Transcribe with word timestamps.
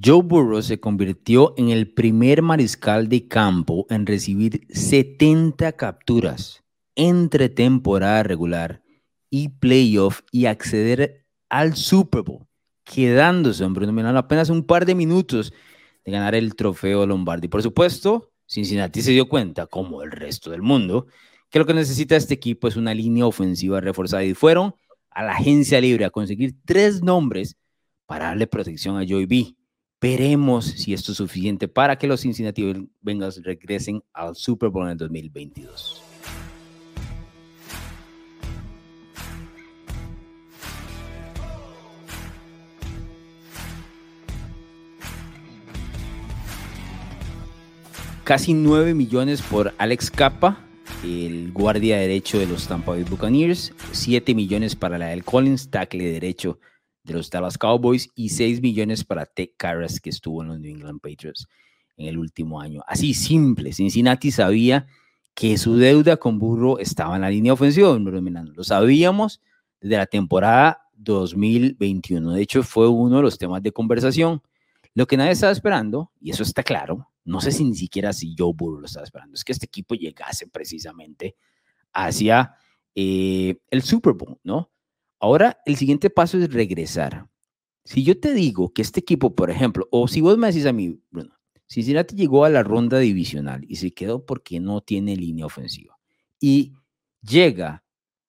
Joe 0.00 0.22
Burrow 0.22 0.62
se 0.62 0.80
convirtió 0.80 1.52
en 1.58 1.68
el 1.68 1.92
primer 1.92 2.40
mariscal 2.40 3.08
de 3.08 3.28
campo 3.28 3.86
en 3.90 4.06
recibir 4.06 4.66
70 4.70 5.72
capturas 5.72 6.64
entre 6.94 7.50
temporada 7.50 8.22
regular 8.22 8.82
y 9.28 9.48
playoff 9.48 10.22
y 10.30 10.46
acceder 10.46 11.26
al 11.50 11.76
Super 11.76 12.22
Bowl, 12.22 12.46
quedándose, 12.84 13.64
hombre, 13.64 13.86
nominado 13.86 14.18
apenas 14.18 14.48
un 14.48 14.64
par 14.64 14.86
de 14.86 14.94
minutos 14.94 15.52
de 16.04 16.12
ganar 16.12 16.34
el 16.34 16.54
trofeo 16.54 17.06
Lombardi. 17.06 17.48
Por 17.48 17.62
supuesto, 17.62 18.30
Cincinnati 18.46 19.02
se 19.02 19.12
dio 19.12 19.28
cuenta, 19.28 19.66
como 19.66 20.02
el 20.02 20.10
resto 20.10 20.50
del 20.50 20.62
mundo, 20.62 21.06
que 21.50 21.58
lo 21.58 21.66
que 21.66 21.74
necesita 21.74 22.16
este 22.16 22.34
equipo 22.34 22.66
es 22.66 22.76
una 22.76 22.94
línea 22.94 23.26
ofensiva 23.26 23.80
reforzada 23.80 24.24
y 24.24 24.32
fueron 24.32 24.74
a 25.10 25.22
la 25.22 25.32
agencia 25.32 25.82
libre 25.82 26.06
a 26.06 26.10
conseguir 26.10 26.54
tres 26.64 27.02
nombres 27.02 27.58
para 28.06 28.26
darle 28.26 28.46
protección 28.46 28.96
a 28.96 29.04
Joey 29.06 29.26
B. 29.26 29.54
Veremos 30.02 30.64
si 30.64 30.92
esto 30.92 31.12
es 31.12 31.18
suficiente 31.18 31.68
para 31.68 31.96
que 31.96 32.08
los 32.08 32.22
Cincinnati 32.22 32.88
Bengals 33.02 33.40
regresen 33.44 34.02
al 34.12 34.34
Super 34.34 34.68
Bowl 34.68 34.86
en 34.86 34.90
el 34.90 34.96
2022. 34.98 36.02
Casi 48.24 48.54
9 48.54 48.94
millones 48.94 49.40
por 49.40 49.72
Alex 49.78 50.10
Capa, 50.10 50.66
el 51.04 51.52
guardia 51.52 51.98
derecho 51.98 52.40
de 52.40 52.46
los 52.46 52.66
Tampa 52.66 52.90
Bay 52.90 53.04
Buccaneers, 53.04 53.72
7 53.92 54.34
millones 54.34 54.74
para 54.74 54.98
la 54.98 55.06
del 55.06 55.22
Collins, 55.22 55.70
tackle 55.70 56.02
derecho 56.10 56.58
de 57.04 57.14
los 57.14 57.30
Dallas 57.30 57.58
Cowboys 57.58 58.10
y 58.14 58.30
6 58.30 58.62
millones 58.62 59.04
para 59.04 59.26
Tech 59.26 59.54
Carras 59.56 60.00
que 60.00 60.10
estuvo 60.10 60.42
en 60.42 60.48
los 60.48 60.60
New 60.60 60.70
England 60.70 61.00
Patriots 61.00 61.46
en 61.96 62.06
el 62.06 62.18
último 62.18 62.60
año. 62.60 62.82
Así 62.86 63.14
simple, 63.14 63.72
Cincinnati 63.72 64.30
sabía 64.30 64.86
que 65.34 65.56
su 65.58 65.76
deuda 65.76 66.16
con 66.16 66.38
Burro 66.38 66.78
estaba 66.78 67.16
en 67.16 67.22
la 67.22 67.30
línea 67.30 67.52
ofensiva, 67.52 67.98
lo 67.98 68.64
sabíamos 68.64 69.40
desde 69.80 69.96
la 69.96 70.06
temporada 70.06 70.88
2021. 70.94 72.32
De 72.32 72.42
hecho, 72.42 72.62
fue 72.62 72.88
uno 72.88 73.16
de 73.16 73.22
los 73.22 73.38
temas 73.38 73.62
de 73.62 73.72
conversación. 73.72 74.42
Lo 74.94 75.06
que 75.06 75.16
nadie 75.16 75.32
estaba 75.32 75.52
esperando, 75.52 76.12
y 76.20 76.30
eso 76.30 76.42
está 76.42 76.62
claro, 76.62 77.08
no 77.24 77.40
sé 77.40 77.52
si 77.52 77.64
ni 77.64 77.74
siquiera 77.74 78.12
si 78.12 78.34
Joe 78.36 78.52
Burrow 78.54 78.80
lo 78.80 78.86
estaba 78.86 79.04
esperando, 79.04 79.34
es 79.34 79.44
que 79.44 79.52
este 79.52 79.66
equipo 79.66 79.94
llegase 79.94 80.48
precisamente 80.48 81.36
hacia 81.92 82.54
eh, 82.94 83.56
el 83.70 83.82
Super 83.82 84.12
Bowl, 84.12 84.38
¿no? 84.44 84.70
Ahora 85.22 85.62
el 85.66 85.76
siguiente 85.76 86.10
paso 86.10 86.36
es 86.36 86.52
regresar. 86.52 87.28
Si 87.84 88.02
yo 88.02 88.18
te 88.18 88.34
digo 88.34 88.72
que 88.72 88.82
este 88.82 88.98
equipo, 88.98 89.36
por 89.36 89.50
ejemplo, 89.50 89.86
o 89.92 90.08
si 90.08 90.20
vos 90.20 90.36
me 90.36 90.48
decís 90.48 90.66
a 90.66 90.72
mí, 90.72 91.00
Bruno, 91.12 91.38
Cincinnati 91.68 92.16
llegó 92.16 92.44
a 92.44 92.50
la 92.50 92.64
ronda 92.64 92.98
divisional 92.98 93.64
y 93.68 93.76
se 93.76 93.92
quedó 93.92 94.26
porque 94.26 94.58
no 94.58 94.80
tiene 94.80 95.14
línea 95.14 95.46
ofensiva 95.46 95.96
y 96.40 96.72
llega 97.22 97.84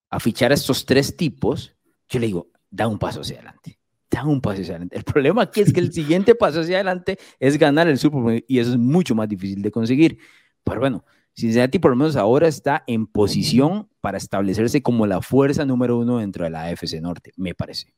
a 0.08 0.20
fichar 0.20 0.52
a 0.52 0.54
estos 0.54 0.86
tres 0.86 1.16
tipos, 1.16 1.74
yo 2.08 2.20
le 2.20 2.26
digo, 2.26 2.52
da 2.70 2.86
un 2.86 3.00
paso 3.00 3.22
hacia 3.22 3.38
adelante, 3.38 3.76
da 4.08 4.24
un 4.24 4.40
paso 4.40 4.62
hacia 4.62 4.74
adelante. 4.74 4.96
El 4.96 5.02
problema 5.02 5.42
aquí 5.42 5.62
es 5.62 5.72
que 5.72 5.80
el 5.80 5.92
siguiente 5.92 6.36
paso 6.36 6.60
hacia 6.60 6.76
adelante 6.76 7.18
es 7.40 7.58
ganar 7.58 7.88
el 7.88 7.98
Super 7.98 8.20
Bowl 8.20 8.44
y 8.46 8.58
eso 8.60 8.70
es 8.70 8.78
mucho 8.78 9.16
más 9.16 9.28
difícil 9.28 9.62
de 9.62 9.72
conseguir. 9.72 10.18
Pero 10.62 10.78
bueno, 10.78 11.04
Cincinnati 11.36 11.78
por 11.78 11.90
lo 11.90 11.96
menos 11.96 12.16
ahora 12.16 12.46
está 12.46 12.84
en 12.86 13.06
posición 13.06 13.88
para 14.00 14.18
establecerse 14.18 14.82
como 14.82 15.06
la 15.06 15.20
fuerza 15.20 15.64
número 15.64 15.98
uno 15.98 16.18
dentro 16.18 16.44
de 16.44 16.50
la 16.50 16.64
AFC 16.64 17.00
Norte, 17.00 17.32
me 17.36 17.54
parece. 17.54 17.92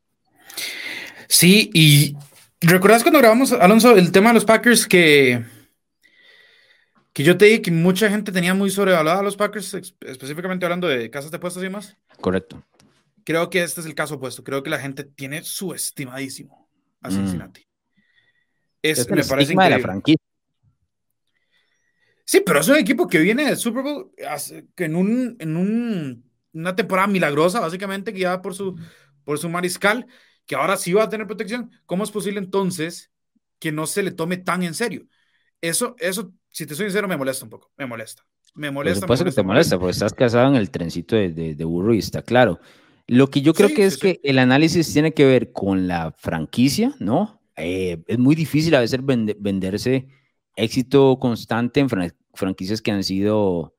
Sí, 1.28 1.70
y 1.74 2.16
¿recuerdas 2.60 3.02
cuando 3.02 3.18
grabamos, 3.18 3.52
Alonso, 3.52 3.94
el 3.96 4.10
tema 4.12 4.30
de 4.30 4.34
los 4.34 4.44
Packers 4.44 4.86
que, 4.86 5.44
que 7.12 7.24
yo 7.24 7.36
te 7.36 7.46
dije 7.46 7.62
que 7.62 7.70
mucha 7.70 8.08
gente 8.08 8.32
tenía 8.32 8.54
muy 8.54 8.70
sobrevalorada 8.70 9.20
a 9.20 9.24
los 9.24 9.36
Packers, 9.36 9.74
específicamente 10.00 10.64
hablando 10.64 10.88
de 10.88 11.10
casas 11.10 11.30
de 11.30 11.38
puestos 11.38 11.62
y 11.62 11.68
más? 11.68 11.96
Correcto. 12.20 12.62
Creo 13.24 13.50
que 13.50 13.62
este 13.62 13.80
es 13.80 13.86
el 13.86 13.94
caso 13.94 14.14
opuesto. 14.14 14.44
Creo 14.44 14.62
que 14.62 14.70
la 14.70 14.78
gente 14.78 15.02
tiene 15.02 15.42
subestimadísimo 15.42 16.70
a 17.02 17.08
mm. 17.08 17.12
Cincinnati. 17.12 17.66
Es, 18.82 19.10
me 19.10 19.24
parece 19.24 19.52
increíble. 19.52 19.64
de 19.64 19.70
la 19.70 19.78
franquicia. 19.80 20.26
Sí, 22.26 22.42
pero 22.44 22.58
es 22.58 22.68
un 22.68 22.76
equipo 22.76 23.06
que 23.06 23.20
viene 23.20 23.44
del 23.44 23.56
Super 23.56 23.84
Bowl 23.84 24.10
en, 24.76 24.96
un, 24.96 25.36
en 25.38 25.56
un, 25.56 26.28
una 26.52 26.74
temporada 26.74 27.06
milagrosa, 27.06 27.60
básicamente, 27.60 28.10
guiada 28.10 28.42
por 28.42 28.52
su, 28.52 28.76
por 29.22 29.38
su 29.38 29.48
mariscal, 29.48 30.06
que 30.44 30.56
ahora 30.56 30.76
sí 30.76 30.92
va 30.92 31.04
a 31.04 31.08
tener 31.08 31.28
protección. 31.28 31.70
¿Cómo 31.86 32.02
es 32.02 32.10
posible 32.10 32.40
entonces 32.40 33.12
que 33.60 33.70
no 33.70 33.86
se 33.86 34.02
le 34.02 34.10
tome 34.10 34.38
tan 34.38 34.64
en 34.64 34.74
serio? 34.74 35.06
Eso, 35.60 35.94
eso, 36.00 36.32
si 36.50 36.66
te 36.66 36.74
soy 36.74 36.86
sincero, 36.86 37.06
me 37.06 37.16
molesta 37.16 37.44
un 37.44 37.50
poco. 37.50 37.70
Me 37.76 37.86
molesta. 37.86 38.24
Me 38.56 38.72
molesta. 38.72 39.06
Por 39.06 39.16
supuesto 39.16 39.24
que 39.36 39.42
te 39.42 39.46
molesta, 39.46 39.78
porque 39.78 39.92
estás 39.92 40.12
casado 40.12 40.48
en 40.48 40.56
el 40.56 40.70
trencito 40.70 41.14
de, 41.14 41.30
de, 41.30 41.64
burro 41.64 41.94
y 41.94 41.98
está 41.98 42.22
claro. 42.22 42.58
Lo 43.06 43.30
que 43.30 43.40
yo 43.40 43.54
creo 43.54 43.68
que 43.68 43.84
es 43.84 43.98
que 43.98 44.18
el 44.24 44.40
análisis 44.40 44.92
tiene 44.92 45.14
que 45.14 45.26
ver 45.26 45.52
con 45.52 45.86
la 45.86 46.10
franquicia, 46.10 46.92
¿no? 46.98 47.40
Eh, 47.54 48.02
es 48.08 48.18
muy 48.18 48.34
difícil 48.34 48.74
a 48.74 48.80
veces 48.80 48.98
venderse 49.04 50.08
éxito 50.56 51.18
constante 51.18 51.80
en 51.80 51.88
franquicias 52.34 52.82
que 52.82 52.90
han 52.90 53.04
sido 53.04 53.74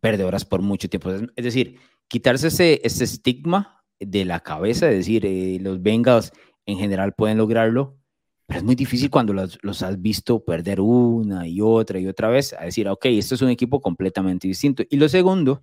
perdedoras 0.00 0.44
por 0.44 0.62
mucho 0.62 0.88
tiempo. 0.88 1.10
Es 1.10 1.44
decir, 1.44 1.78
quitarse 2.08 2.48
ese, 2.48 2.80
ese 2.84 3.04
estigma 3.04 3.84
de 3.98 4.24
la 4.24 4.40
cabeza, 4.40 4.88
es 4.88 4.96
decir, 4.96 5.26
eh, 5.26 5.58
los 5.60 5.82
Bengals 5.82 6.32
en 6.66 6.78
general 6.78 7.12
pueden 7.12 7.38
lograrlo, 7.38 7.98
pero 8.46 8.58
es 8.58 8.64
muy 8.64 8.74
difícil 8.74 9.10
cuando 9.10 9.32
los, 9.32 9.58
los, 9.62 9.82
has 9.82 10.00
visto 10.00 10.44
perder 10.44 10.80
una 10.80 11.46
y 11.46 11.60
otra 11.60 12.00
y 12.00 12.06
otra 12.06 12.28
vez, 12.28 12.54
a 12.54 12.64
decir, 12.64 12.88
ok, 12.88 13.06
esto 13.06 13.34
es 13.34 13.42
un 13.42 13.50
equipo 13.50 13.80
completamente 13.80 14.48
distinto. 14.48 14.82
Y 14.88 14.96
lo 14.96 15.08
segundo, 15.08 15.62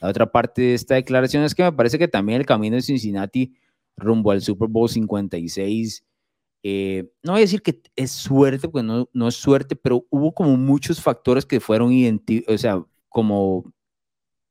la 0.00 0.08
otra 0.08 0.30
parte 0.30 0.62
de 0.62 0.74
esta 0.74 0.94
declaración 0.94 1.42
es 1.42 1.54
que 1.54 1.64
me 1.64 1.72
parece 1.72 1.98
que 1.98 2.06
también 2.06 2.40
el 2.40 2.46
camino 2.46 2.76
de 2.76 2.82
Cincinnati 2.82 3.54
rumbo 3.96 4.30
al 4.30 4.42
Super 4.42 4.68
Bowl 4.68 4.88
56 4.88 6.04
eh, 6.62 7.10
no 7.22 7.32
voy 7.32 7.40
a 7.40 7.44
decir 7.44 7.62
que 7.62 7.82
es 7.94 8.10
suerte, 8.10 8.68
porque 8.68 8.86
no, 8.86 9.08
no 9.12 9.28
es 9.28 9.36
suerte, 9.36 9.76
pero 9.76 10.06
hubo 10.10 10.32
como 10.32 10.56
muchos 10.56 11.00
factores 11.00 11.46
que 11.46 11.60
fueron, 11.60 11.92
o 12.48 12.58
sea, 12.58 12.84
como, 13.08 13.72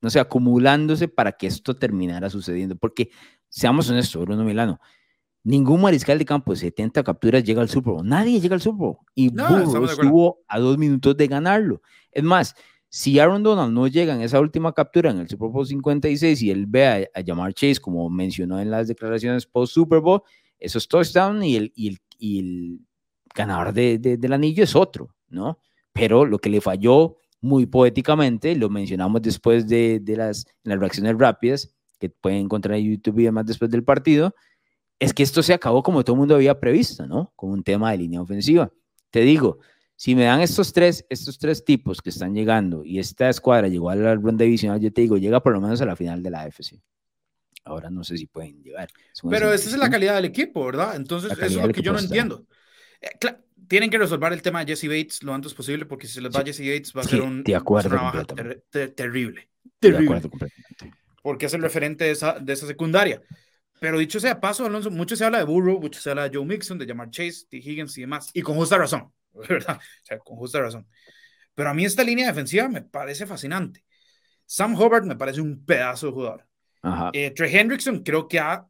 no 0.01 0.09
sé, 0.09 0.19
acumulándose 0.19 1.07
para 1.07 1.33
que 1.33 1.47
esto 1.47 1.75
terminara 1.75 2.29
sucediendo. 2.29 2.75
Porque, 2.75 3.09
seamos 3.49 3.89
honestos, 3.89 4.21
Bruno 4.25 4.43
Milano, 4.43 4.79
ningún 5.43 5.81
mariscal 5.81 6.17
de 6.17 6.25
campo 6.25 6.51
de 6.53 6.57
70 6.57 7.03
capturas 7.03 7.43
llega 7.43 7.61
al 7.61 7.69
Super 7.69 7.93
Bowl. 7.93 8.07
Nadie 8.07 8.39
llega 8.39 8.55
al 8.55 8.61
Super 8.61 8.79
Bowl. 8.79 8.97
Y 9.13 9.29
no, 9.29 9.85
estuvo 9.85 10.43
a 10.47 10.59
dos 10.59 10.77
minutos 10.77 11.15
de 11.17 11.27
ganarlo. 11.27 11.81
Es 12.11 12.23
más, 12.23 12.55
si 12.89 13.19
Aaron 13.19 13.43
Donald 13.43 13.73
no 13.73 13.87
llega 13.87 14.15
en 14.15 14.21
esa 14.21 14.39
última 14.39 14.73
captura 14.73 15.11
en 15.11 15.19
el 15.19 15.27
Super 15.27 15.49
Bowl 15.49 15.67
56 15.67 16.41
y 16.41 16.51
él 16.51 16.65
ve 16.67 16.87
a, 16.87 17.19
a 17.19 17.21
llamar 17.21 17.53
Chase, 17.53 17.81
como 17.81 18.09
mencionó 18.09 18.59
en 18.59 18.71
las 18.71 18.87
declaraciones 18.87 19.45
post 19.45 19.73
Super 19.73 19.99
Bowl, 19.99 20.21
eso 20.59 20.77
es 20.77 20.87
touchdown 20.87 21.43
y 21.43 21.55
el, 21.55 21.71
y 21.75 21.87
el, 21.89 21.97
y 22.17 22.39
el 22.39 22.79
ganador 23.33 23.73
de, 23.73 23.97
del 23.99 24.33
anillo 24.33 24.63
es 24.63 24.75
otro, 24.75 25.15
¿no? 25.29 25.59
Pero 25.93 26.25
lo 26.25 26.39
que 26.39 26.49
le 26.49 26.61
falló 26.61 27.17
muy 27.41 27.65
poéticamente, 27.65 28.55
lo 28.55 28.69
mencionamos 28.69 29.21
después 29.21 29.67
de, 29.67 29.99
de 29.99 30.15
las, 30.15 30.45
las 30.63 30.79
reacciones 30.79 31.17
rápidas 31.17 31.73
que 31.99 32.09
pueden 32.09 32.39
encontrar 32.39 32.77
en 32.77 32.91
YouTube 32.91 33.19
y 33.19 33.23
demás 33.23 33.45
después 33.45 33.71
del 33.71 33.83
partido, 33.83 34.33
es 34.99 35.13
que 35.13 35.23
esto 35.23 35.43
se 35.43 35.53
acabó 35.53 35.83
como 35.83 36.03
todo 36.03 36.15
el 36.15 36.19
mundo 36.19 36.35
había 36.35 36.59
previsto, 36.59 37.05
¿no? 37.07 37.31
Con 37.35 37.51
un 37.51 37.63
tema 37.63 37.91
de 37.91 37.99
línea 37.99 38.21
ofensiva. 38.21 38.71
Te 39.11 39.21
digo, 39.21 39.59
si 39.95 40.15
me 40.15 40.25
dan 40.25 40.41
estos 40.41 40.73
tres, 40.73 41.05
estos 41.09 41.37
tres 41.37 41.63
tipos 41.63 42.01
que 42.01 42.09
están 42.09 42.33
llegando 42.33 42.83
y 42.83 42.99
esta 42.99 43.29
escuadra 43.29 43.67
llegó 43.67 43.89
a 43.89 43.95
la 43.95 44.15
ronda 44.15 44.43
divisional, 44.43 44.79
yo 44.79 44.91
te 44.91 45.01
digo, 45.01 45.17
llega 45.17 45.41
por 45.41 45.53
lo 45.53 45.61
menos 45.61 45.81
a 45.81 45.85
la 45.85 45.95
final 45.95 46.21
de 46.23 46.29
la 46.29 46.41
AFC. 46.41 46.81
Ahora 47.67 47.89
no 47.89 48.03
sé 48.03 48.17
si 48.17 48.25
pueden 48.25 48.63
llegar. 48.63 48.89
Pero 49.29 49.53
esa 49.53 49.69
es 49.69 49.77
la 49.77 49.89
calidad 49.89 50.15
del 50.15 50.25
equipo, 50.25 50.65
¿verdad? 50.65 50.95
Entonces, 50.95 51.31
eso 51.31 51.45
es 51.45 51.67
lo 51.67 51.73
que 51.73 51.81
yo 51.81 51.93
no 51.93 51.99
entiendo. 51.99 52.45
Eh, 53.01 53.09
tienen 53.67 53.89
que 53.89 53.97
resolver 53.97 54.31
el 54.33 54.41
tema 54.41 54.63
de 54.63 54.73
Jesse 54.73 54.87
Bates 54.87 55.23
lo 55.23 55.33
antes 55.33 55.53
posible, 55.53 55.85
porque 55.85 56.07
si 56.07 56.13
se 56.13 56.21
les 56.21 56.33
va 56.33 56.43
Jesse 56.43 56.61
Bates 56.61 56.93
va 56.95 57.01
a 57.01 57.03
ser 57.03 57.21
un, 57.21 57.43
de 57.43 57.55
acuerdo 57.55 57.95
una 57.95 58.25
terrible. 58.95 59.49
Terrible. 59.79 60.21
Porque 61.21 61.47
es 61.47 61.53
el 61.53 61.61
referente 61.61 62.05
de 62.05 62.11
esa, 62.11 62.39
de 62.39 62.53
esa 62.53 62.67
secundaria. 62.67 63.21
Pero 63.79 63.99
dicho 63.99 64.19
sea 64.19 64.39
paso, 64.39 64.65
Alonso, 64.65 64.89
mucho 64.89 65.15
se 65.15 65.25
habla 65.25 65.39
de 65.39 65.43
Burrow, 65.43 65.79
mucho 65.79 65.99
se 65.99 66.09
habla 66.09 66.27
de 66.27 66.35
Joe 66.35 66.45
Mixon, 66.45 66.79
de 66.79 66.87
Jamar 66.87 67.11
Chase, 67.11 67.45
de 67.51 67.57
Higgins 67.57 67.97
y 67.97 68.01
demás. 68.01 68.31
Y 68.33 68.41
con 68.41 68.55
justa 68.55 68.77
razón, 68.77 69.11
¿verdad? 69.49 69.77
O 69.77 70.05
sea, 70.05 70.19
con 70.19 70.37
justa 70.37 70.61
razón. 70.61 70.87
Pero 71.53 71.69
a 71.69 71.73
mí 71.73 71.85
esta 71.85 72.03
línea 72.03 72.27
defensiva 72.27 72.67
me 72.69 72.81
parece 72.81 73.25
fascinante. 73.25 73.83
Sam 74.45 74.75
Hubbard 74.75 75.03
me 75.03 75.15
parece 75.15 75.41
un 75.41 75.65
pedazo 75.65 76.07
de 76.07 76.13
jugador. 76.13 76.46
Eh, 77.13 77.31
Trey 77.31 77.55
Hendrickson 77.55 78.03
creo 78.03 78.27
que 78.27 78.39
ha, 78.39 78.65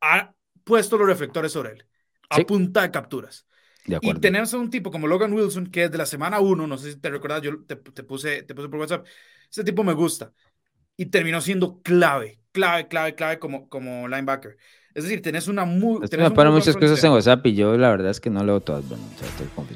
ha 0.00 0.34
puesto 0.64 0.98
los 0.98 1.06
reflectores 1.06 1.52
sobre 1.52 1.72
él, 1.72 1.86
a 2.30 2.38
punta 2.40 2.82
de 2.82 2.90
capturas. 2.90 3.46
y 3.86 4.14
tenemos 4.14 4.52
a 4.54 4.58
un 4.58 4.70
tipo 4.70 4.90
como 4.90 5.06
Logan 5.06 5.32
Wilson, 5.32 5.66
que 5.68 5.84
es 5.84 5.90
de 5.90 5.98
la 5.98 6.06
semana 6.06 6.40
1, 6.40 6.66
no 6.66 6.78
sé 6.78 6.92
si 6.92 7.00
te 7.00 7.10
recuerdas, 7.10 7.42
yo 7.42 7.64
te, 7.64 7.76
puse, 7.76 8.42
te 8.42 8.54
puse 8.54 8.68
por 8.68 8.80
WhatsApp, 8.80 9.06
ese 9.50 9.64
tipo 9.64 9.82
me 9.84 9.94
gusta. 9.94 10.32
Y 10.96 11.06
terminó 11.06 11.40
siendo 11.40 11.80
clave, 11.82 12.40
clave, 12.52 12.88
clave, 12.88 13.14
clave 13.14 13.38
como, 13.38 13.68
como 13.68 14.08
linebacker. 14.08 14.56
Es 14.94 15.04
decir, 15.04 15.22
tenés 15.22 15.46
una 15.46 15.64
muy... 15.64 16.00
me 16.00 16.30
ponen 16.32 16.52
muchas 16.52 16.76
cosas 16.76 17.02
en 17.04 17.12
WhatsApp 17.12 17.46
y 17.46 17.54
yo 17.54 17.76
la 17.76 17.90
verdad 17.90 18.10
es 18.10 18.20
que 18.20 18.30
no 18.30 18.42
leo 18.42 18.60
todas. 18.60 18.88
Bueno, 18.88 19.04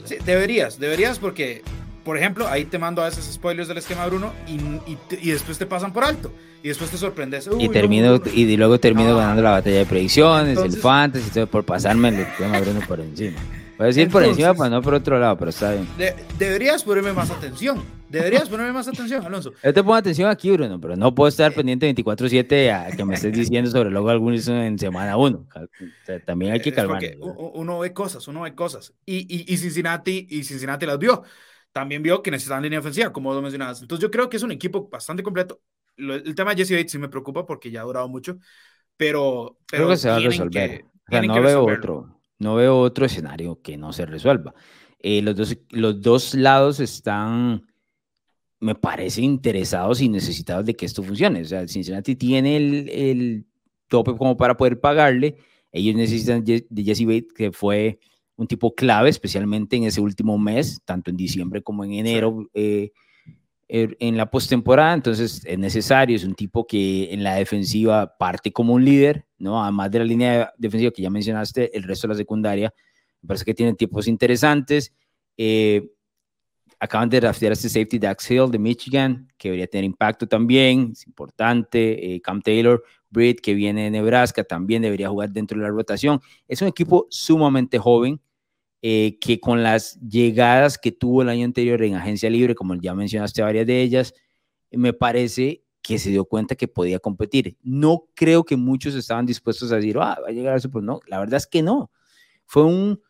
sí, 0.04 0.16
deberías, 0.24 0.80
deberías 0.80 1.20
porque, 1.20 1.62
por 2.04 2.16
ejemplo, 2.16 2.48
ahí 2.48 2.64
te 2.64 2.78
mando 2.78 3.02
a 3.02 3.06
veces 3.06 3.24
spoilers 3.32 3.68
del 3.68 3.78
esquema 3.78 4.06
Bruno 4.06 4.32
y, 4.46 4.54
y, 4.90 4.98
y 5.20 5.30
después 5.30 5.58
te 5.58 5.66
pasan 5.66 5.92
por 5.92 6.04
alto. 6.04 6.32
Y 6.62 6.68
después 6.68 6.90
te 6.90 6.96
sorprendes. 6.96 7.48
y, 7.58 7.68
termino, 7.68 8.20
y 8.32 8.56
luego 8.56 8.78
termino 8.78 9.16
ganando 9.16 9.42
la 9.42 9.50
batalla 9.50 9.78
de 9.78 9.86
predicciones, 9.86 10.58
el 10.58 10.72
fantasy, 10.72 11.30
todo 11.30 11.48
por 11.48 11.64
pasarme 11.64 12.08
el 12.08 12.20
esquema 12.20 12.60
Bruno 12.60 12.80
por 12.86 13.00
encima. 13.00 13.40
Voy 13.78 13.84
a 13.84 13.88
decir 13.88 14.08
por 14.10 14.22
encima, 14.22 14.54
pues 14.54 14.70
no 14.70 14.80
por 14.80 14.94
otro 14.94 15.18
lado, 15.18 15.36
pero 15.36 15.50
está 15.50 15.72
bien. 15.72 15.88
deberías 16.38 16.84
ponerme 16.84 17.12
más 17.12 17.30
atención. 17.30 17.82
Deberías 18.08 18.48
ponerme 18.48 18.72
más 18.72 18.86
atención, 18.86 19.24
Alonso. 19.24 19.54
Yo 19.64 19.72
te 19.72 19.82
pongo 19.82 19.94
atención 19.94 20.30
aquí, 20.30 20.50
Bruno, 20.52 20.78
pero 20.78 20.96
no 20.96 21.14
puedo 21.14 21.28
estar 21.28 21.52
pendiente 21.52 21.92
24-7 21.92 22.70
a 22.70 22.94
que 22.94 23.04
me 23.04 23.14
estés 23.14 23.32
diciendo 23.32 23.70
sobre 23.70 23.88
el 23.88 23.94
logo 23.94 24.10
alguno 24.10 24.36
en 24.36 24.78
semana 24.78 25.16
1. 25.16 25.46
también 26.26 26.52
hay 26.52 26.60
que 26.60 26.72
calmar. 26.72 27.02
Uno 27.18 27.78
ve 27.78 27.92
cosas, 27.92 28.28
uno 28.28 28.42
ve 28.42 28.54
cosas. 28.54 28.92
Y, 29.06 29.16
y, 29.34 29.52
y, 29.52 29.56
Cincinnati, 29.56 30.26
y 30.28 30.44
Cincinnati 30.44 30.84
las 30.84 30.98
vio. 30.98 31.22
También 31.72 32.02
vio 32.02 32.22
que 32.22 32.30
necesitaban 32.30 32.62
línea 32.62 32.80
ofensiva, 32.80 33.12
como 33.12 33.32
lo 33.32 33.42
mencionabas. 33.42 33.80
Entonces 33.80 34.02
yo 34.02 34.10
creo 34.10 34.28
que 34.28 34.36
es 34.36 34.42
un 34.42 34.52
equipo 34.52 34.88
bastante 34.88 35.22
completo. 35.22 35.62
El 35.96 36.34
tema 36.34 36.54
de 36.54 36.58
Jesse 36.58 36.72
Bates 36.72 36.92
sí 36.92 36.98
me 36.98 37.08
preocupa 37.08 37.46
porque 37.46 37.70
ya 37.70 37.80
ha 37.80 37.84
durado 37.84 38.08
mucho, 38.08 38.38
pero... 38.96 39.58
pero 39.70 39.84
creo 39.84 39.88
que 39.88 39.96
se 39.96 40.08
va 40.08 40.16
a 40.16 40.20
resolver. 40.20 40.84
o 40.84 41.10
sea, 41.10 41.22
no 41.22 41.42
veo 41.42 41.64
otro, 41.64 42.20
no 42.38 42.54
veo 42.54 42.78
otro 42.78 43.06
escenario 43.06 43.60
que 43.60 43.76
no 43.76 43.92
se 43.92 44.06
resuelva. 44.06 44.54
Eh, 44.98 45.20
los, 45.22 45.34
dos, 45.34 45.58
los 45.70 46.00
dos 46.00 46.34
lados 46.34 46.80
están 46.80 47.66
me 48.62 48.76
parece 48.76 49.22
interesados 49.22 50.00
y 50.00 50.08
necesitados 50.08 50.64
de 50.64 50.74
que 50.74 50.86
esto 50.86 51.02
funcione. 51.02 51.42
O 51.42 51.44
sea, 51.44 51.66
Cincinnati 51.66 52.14
tiene 52.14 52.56
el, 52.56 52.88
el 52.90 53.46
tope 53.88 54.16
como 54.16 54.36
para 54.36 54.56
poder 54.56 54.78
pagarle. 54.78 55.36
Ellos 55.72 55.96
necesitan 55.96 56.44
de 56.44 56.64
Jesse 56.84 57.04
Bates, 57.04 57.32
que 57.32 57.50
fue 57.50 57.98
un 58.42 58.48
tipo 58.48 58.74
clave, 58.74 59.10
especialmente 59.10 59.76
en 59.76 59.84
ese 59.84 60.00
último 60.00 60.38
mes, 60.38 60.80
tanto 60.84 61.10
en 61.10 61.16
diciembre 61.16 61.62
como 61.62 61.84
en 61.84 61.92
enero, 61.92 62.48
eh, 62.54 62.92
er, 63.68 63.96
en 64.00 64.16
la 64.16 64.30
postemporada. 64.30 64.94
Entonces 64.94 65.42
es 65.44 65.58
necesario, 65.58 66.16
es 66.16 66.24
un 66.24 66.34
tipo 66.34 66.66
que 66.66 67.12
en 67.12 67.22
la 67.22 67.36
defensiva 67.36 68.16
parte 68.18 68.52
como 68.52 68.74
un 68.74 68.84
líder, 68.84 69.24
¿no? 69.38 69.62
Además 69.62 69.90
de 69.90 69.98
la 69.98 70.04
línea 70.04 70.52
defensiva 70.58 70.92
que 70.92 71.02
ya 71.02 71.10
mencionaste, 71.10 71.76
el 71.76 71.84
resto 71.84 72.06
de 72.06 72.14
la 72.14 72.18
secundaria, 72.18 72.74
me 73.22 73.28
parece 73.28 73.44
que 73.44 73.54
tienen 73.54 73.76
tipos 73.76 74.06
interesantes. 74.08 74.92
Eh, 75.36 75.88
Acaban 76.82 77.08
de 77.08 77.20
draftear 77.20 77.50
a 77.50 77.52
este 77.52 77.68
safety 77.68 77.96
Dax 77.96 78.28
Hill 78.28 78.50
de 78.50 78.58
Michigan, 78.58 79.28
que 79.38 79.50
debería 79.50 79.68
tener 79.68 79.84
impacto 79.84 80.26
también, 80.26 80.90
es 80.90 81.06
importante. 81.06 82.16
Eh, 82.16 82.20
Cam 82.20 82.42
Taylor, 82.42 82.82
Britt, 83.08 83.40
que 83.40 83.54
viene 83.54 83.84
de 83.84 83.90
Nebraska, 83.92 84.42
también 84.42 84.82
debería 84.82 85.08
jugar 85.08 85.30
dentro 85.30 85.56
de 85.56 85.62
la 85.62 85.70
rotación. 85.70 86.20
Es 86.48 86.60
un 86.60 86.66
equipo 86.66 87.06
sumamente 87.08 87.78
joven, 87.78 88.20
eh, 88.82 89.18
que 89.20 89.38
con 89.40 89.62
las 89.62 89.98
llegadas 90.00 90.76
que 90.76 90.92
tuvo 90.92 91.22
el 91.22 91.28
año 91.28 91.44
anterior 91.44 91.82
en 91.82 91.94
agencia 91.94 92.28
libre, 92.28 92.54
como 92.54 92.74
ya 92.74 92.94
mencionaste 92.94 93.40
varias 93.40 93.66
de 93.66 93.80
ellas, 93.80 94.14
me 94.72 94.92
parece 94.92 95.62
que 95.82 95.98
se 95.98 96.10
dio 96.10 96.24
cuenta 96.24 96.54
que 96.54 96.68
podía 96.68 96.98
competir. 96.98 97.56
No 97.62 98.04
creo 98.14 98.44
que 98.44 98.56
muchos 98.56 98.94
estaban 98.94 99.26
dispuestos 99.26 99.72
a 99.72 99.76
decir, 99.76 99.96
ah, 99.98 100.18
va 100.22 100.28
a 100.28 100.32
llegar 100.32 100.54
a 100.54 100.60
Super. 100.60 100.82
No, 100.82 101.00
la 101.06 101.18
verdad 101.18 101.36
es 101.36 101.46
que 101.46 101.62
no. 101.62 101.90
Fue 102.46 102.64
un 102.64 103.00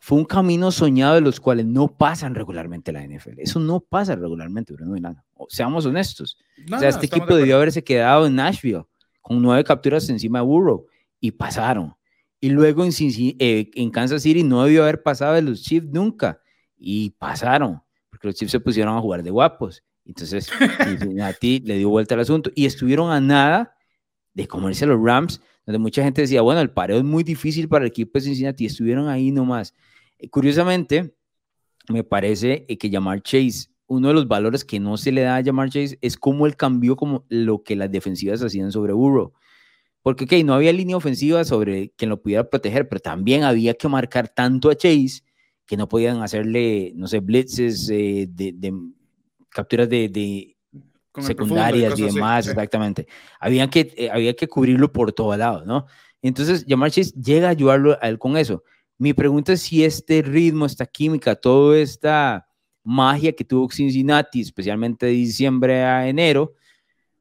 fue 0.00 0.18
un 0.18 0.24
camino 0.24 0.70
soñado 0.70 1.16
de 1.16 1.20
los 1.20 1.40
cuales 1.40 1.66
no 1.66 1.88
pasan 1.88 2.34
regularmente 2.34 2.92
la 2.92 3.04
NFL. 3.04 3.38
Eso 3.38 3.58
no 3.58 3.80
pasa 3.80 4.14
regularmente, 4.14 4.72
Bruno 4.72 4.92
Milano. 4.92 5.24
Seamos 5.48 5.86
honestos. 5.86 6.38
o 6.72 6.78
sea, 6.78 6.88
este 6.88 7.06
equipo 7.06 7.34
debió 7.34 7.56
haberse 7.56 7.82
quedado 7.82 8.26
en 8.26 8.36
Nashville 8.36 8.84
con 9.20 9.42
nueve 9.42 9.64
capturas 9.64 10.08
encima 10.08 10.38
de 10.38 10.44
Burrow 10.44 10.86
y 11.20 11.32
pasaron. 11.32 11.94
Y 12.40 12.50
luego 12.50 12.84
en, 12.84 12.92
eh, 13.00 13.70
en 13.74 13.90
Kansas 13.90 14.22
City 14.22 14.42
no 14.42 14.64
debió 14.64 14.82
haber 14.82 15.02
pasado 15.02 15.34
de 15.34 15.42
los 15.42 15.62
Chiefs 15.62 15.88
nunca 15.88 16.40
y 16.76 17.10
pasaron, 17.10 17.80
porque 18.10 18.28
los 18.28 18.36
Chiefs 18.36 18.52
se 18.52 18.60
pusieron 18.60 18.96
a 18.96 19.00
jugar 19.00 19.22
de 19.22 19.30
guapos. 19.30 19.82
Entonces, 20.04 20.48
ti 21.40 21.60
le 21.64 21.76
dio 21.76 21.90
vuelta 21.90 22.14
al 22.14 22.20
asunto 22.20 22.50
y 22.54 22.66
estuvieron 22.66 23.10
a 23.10 23.20
nada 23.20 23.74
de 24.34 24.46
comerse 24.46 24.86
los 24.86 25.02
Rams, 25.02 25.40
donde 25.66 25.78
mucha 25.78 26.02
gente 26.02 26.22
decía, 26.22 26.40
bueno, 26.42 26.60
el 26.60 26.70
pareo 26.70 26.96
es 26.96 27.04
muy 27.04 27.24
difícil 27.24 27.68
para 27.68 27.84
el 27.84 27.90
equipo 27.90 28.12
de 28.14 28.20
Cincinnati, 28.22 28.66
estuvieron 28.66 29.08
ahí 29.08 29.30
nomás. 29.30 29.74
Eh, 30.18 30.30
curiosamente, 30.30 31.14
me 31.88 32.04
parece 32.04 32.64
eh, 32.68 32.78
que 32.78 32.88
llamar 32.88 33.22
Chase, 33.22 33.68
uno 33.86 34.08
de 34.08 34.14
los 34.14 34.28
valores 34.28 34.64
que 34.64 34.78
no 34.80 34.96
se 34.96 35.12
le 35.12 35.22
da 35.22 35.36
a 35.36 35.40
llamar 35.40 35.70
Chase 35.70 35.98
es 36.00 36.16
cómo 36.16 36.46
él 36.46 36.56
cambió 36.56 36.96
como 36.96 37.24
lo 37.28 37.62
que 37.62 37.76
las 37.76 37.90
defensivas 37.90 38.42
hacían 38.42 38.72
sobre 38.72 38.92
Burrow. 38.92 39.32
Porque, 40.02 40.24
ok, 40.24 40.44
no 40.44 40.54
había 40.54 40.72
línea 40.72 40.96
ofensiva 40.96 41.44
sobre 41.44 41.90
quien 41.90 42.10
lo 42.10 42.20
pudiera 42.20 42.48
proteger, 42.48 42.88
pero 42.88 43.00
también 43.00 43.44
había 43.44 43.74
que 43.74 43.88
marcar 43.88 44.28
tanto 44.28 44.70
a 44.70 44.76
Chase 44.76 45.22
que 45.66 45.76
no 45.76 45.88
podían 45.88 46.22
hacerle, 46.22 46.92
no 46.94 47.06
sé, 47.06 47.20
blitzes 47.20 47.90
eh, 47.90 48.26
de, 48.30 48.72
capturas 49.50 49.88
de, 49.88 50.56
secundarias 51.18 51.98
y 51.98 52.04
demás, 52.04 52.46
exactamente. 52.46 53.06
Había 53.38 53.68
que, 53.68 54.08
había 54.10 54.34
que 54.34 54.48
cubrirlo 54.48 54.90
por 54.92 55.12
todo 55.12 55.36
lado, 55.36 55.64
¿no? 55.66 55.86
Entonces, 56.22 56.64
Jamar 56.66 56.90
Chase 56.90 57.12
llega 57.20 57.48
a 57.48 57.50
ayudarlo 57.50 57.98
a 58.00 58.08
él 58.08 58.18
con 58.18 58.36
eso. 58.36 58.62
Mi 58.96 59.12
pregunta 59.12 59.52
es 59.52 59.62
si 59.62 59.84
este 59.84 60.22
ritmo, 60.22 60.66
esta 60.66 60.86
química, 60.86 61.36
toda 61.36 61.78
esta 61.78 62.48
magia 62.82 63.32
que 63.32 63.44
tuvo 63.44 63.70
Cincinnati, 63.70 64.40
especialmente 64.40 65.06
de 65.06 65.12
diciembre 65.12 65.84
a 65.84 66.08
enero, 66.08 66.54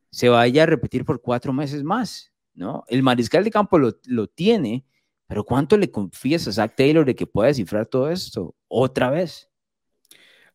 se 0.10 0.30
vaya 0.30 0.64
a 0.64 0.66
repetir 0.66 1.06
por 1.06 1.22
cuatro 1.22 1.54
meses 1.54 1.84
más, 1.84 2.32
¿no? 2.58 2.84
El 2.90 3.04
mariscal 3.04 3.46
de 3.46 3.52
campo 3.52 3.80
lo, 3.80 3.98
lo 4.06 4.28
tiene, 4.28 4.86
pero 5.28 5.46
¿cuánto 5.46 5.78
le 5.78 5.90
confías 5.90 6.46
a 6.48 6.52
Zach 6.52 6.76
Taylor 6.76 7.06
de 7.06 7.16
que 7.16 7.26
pueda 7.26 7.48
descifrar 7.48 7.86
todo 7.86 8.12
esto 8.12 8.56
otra 8.68 9.10
vez? 9.10 9.50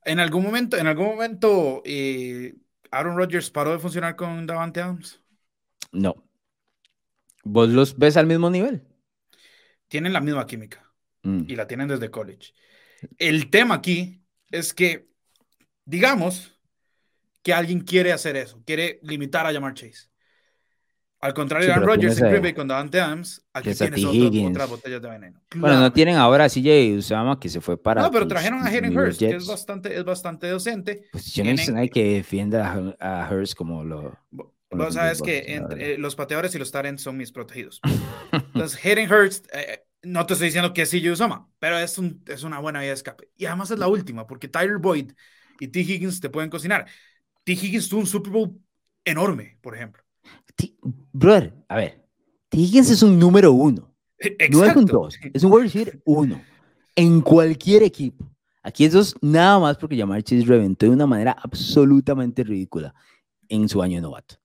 En 0.05 0.21
algún 0.21 0.43
momento, 0.43 0.77
en 0.77 0.87
algún 0.87 1.07
momento, 1.07 1.81
eh, 1.87 2.55
Aaron 2.91 3.17
Rodgers 3.17 3.51
paró 3.51 3.73
de 3.73 3.79
funcionar 3.79 4.17
con 4.17 4.47
Davante 4.47 4.81
Adams. 4.81 5.23
No. 5.93 6.15
¿Vos 7.45 7.71
los 7.71 7.97
ves 7.97 8.17
al 8.17 8.27
mismo 8.27 8.51
nivel? 8.51 8.83
Tienen 9.89 10.13
la 10.13 10.21
misma 10.21 10.47
química. 10.47 10.83
Mm. 11.23 11.45
y 11.49 11.57
la 11.57 11.67
tienen 11.67 11.89
desde 11.89 12.11
college. 12.11 12.53
El 13.19 13.51
tema 13.51 13.77
aquí 13.77 14.23
es 14.51 14.75
que, 14.75 15.09
digamos 15.85 16.59
que 17.43 17.53
alguien 17.53 17.81
quiere 17.81 18.13
hacer 18.13 18.37
eso, 18.37 18.63
quiere 18.65 19.01
limitar 19.03 19.47
a 19.47 19.53
Jamar 19.53 19.75
Chase. 19.75 20.09
Al 21.23 21.35
contrario 21.35 21.69
de 21.69 21.73
Aaron 21.73 21.87
Rodgers 21.87 22.19
en 22.19 22.31
Green 22.31 22.43
Bay 22.43 22.53
con 22.53 22.67
Davante 22.67 23.01
Adams, 23.01 23.47
aquí 23.53 23.73
tienes 23.73 24.05
otras 24.05 24.69
botellas 24.69 25.01
de 25.01 25.09
veneno. 25.09 25.41
Bueno, 25.55 25.79
no 25.79 25.93
tienen 25.93 26.17
ahora 26.17 26.47
a 26.47 26.49
CJ 26.49 26.99
Usama 26.99 27.39
que 27.39 27.49
se 27.49 27.61
fue 27.61 27.81
para. 27.81 28.03
No, 28.03 28.11
pero 28.11 28.27
trajeron 28.27 28.61
a 28.61 28.67
Hayden 28.67 28.99
Hurst, 28.99 29.21
que 29.21 29.37
es 29.37 29.47
bastante, 29.47 29.97
es 29.97 30.05
bastante 30.05 30.49
docente. 30.49 31.05
Pues 31.13 31.33
yo 31.33 31.45
sé 31.45 31.73
nadie 31.73 31.91
que 31.91 32.15
defienda 32.15 32.97
a, 32.99 33.31
Hurst 33.31 33.55
como 33.55 33.85
lo. 33.85 34.19
Vos 34.33 34.95
sabes 34.95 35.23
que 35.23 35.55
entre, 35.55 35.97
los 35.97 36.17
pateadores 36.17 36.57
y 36.57 36.59
los 36.59 36.73
Tarents 36.73 37.05
son 37.05 37.17
mis 37.17 37.31
protegidos. 37.31 37.81
Entonces, 38.33 38.85
Hayden 38.85 39.13
Hurst, 39.13 39.47
eh, 39.53 39.85
no 40.03 40.27
te 40.27 40.33
estoy 40.33 40.49
diciendo 40.49 40.75
que 40.75 40.87
sí, 40.87 41.01
yo 41.01 41.13
Usama, 41.13 41.49
pero 41.61 41.79
es, 41.79 41.99
un, 41.99 42.21
es 42.27 42.43
una 42.43 42.59
buena 42.59 42.81
vía 42.81 42.89
de 42.89 42.95
escape. 42.95 43.29
Y 43.37 43.45
además 43.47 43.71
es 43.71 43.79
la 43.79 43.87
última, 43.87 44.27
porque 44.27 44.49
Tyler 44.49 44.79
Boyd 44.79 45.13
y 45.61 45.69
T. 45.69 45.81
Higgins 45.83 46.21
te 46.21 46.31
pueden 46.31 46.51
cocinar. 46.51 46.87
T. 47.45 47.53
Higgins 47.53 47.89
tuvo 47.89 48.01
un 48.01 48.07
Super 48.09 48.33
Bowl 48.33 48.59
enorme, 49.05 49.59
por 49.61 49.77
ejemplo. 49.77 50.02
Brother, 51.13 51.55
a 51.69 51.77
ver, 51.77 52.07
T. 52.49 52.59
Higgins 52.59 52.91
es 52.91 53.03
un 53.03 53.19
número 53.19 53.53
uno. 53.53 53.93
No 54.51 54.65
es 54.65 54.77
un 54.77 54.85
dos, 54.85 55.19
es 55.33 55.43
un 55.43 55.53
wide 55.53 55.65
receiver 55.65 56.03
uno. 56.05 56.41
En 56.95 57.21
cualquier 57.21 57.83
equipo. 57.83 58.31
Aquí 58.63 58.85
es 58.85 58.93
dos, 58.93 59.17
nada 59.21 59.59
más 59.59 59.77
porque 59.77 59.97
Jamar 59.97 60.23
Chase 60.23 60.45
reventó 60.45 60.87
de 60.87 60.93
una 60.93 61.07
manera 61.07 61.33
absolutamente 61.33 62.45
ridícula 62.45 62.95
en 63.49 63.69
su 63.69 63.83
año 63.83 64.01
novato. 64.01 64.37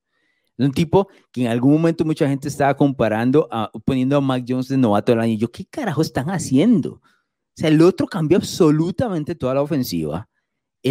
Es 0.57 0.65
un 0.65 0.71
tipo 0.71 1.07
que 1.31 1.41
en 1.41 1.47
algún 1.47 1.73
momento 1.73 2.03
mucha 2.03 2.27
gente 2.27 2.47
estaba 2.47 2.75
comparando, 2.75 3.47
a, 3.51 3.69
poniendo 3.85 4.17
a 4.17 4.21
Mac 4.21 4.43
Jones 4.47 4.69
de 4.69 4.77
novato 4.77 5.11
del 5.11 5.21
año. 5.21 5.33
Y 5.33 5.37
yo, 5.37 5.51
¿qué 5.51 5.65
carajo 5.65 6.01
están 6.01 6.31
haciendo? 6.31 6.93
O 6.93 7.01
sea, 7.53 7.69
el 7.69 7.79
otro 7.81 8.07
cambió 8.07 8.37
absolutamente 8.37 9.35
toda 9.35 9.53
la 9.53 9.61
ofensiva, 9.61 10.27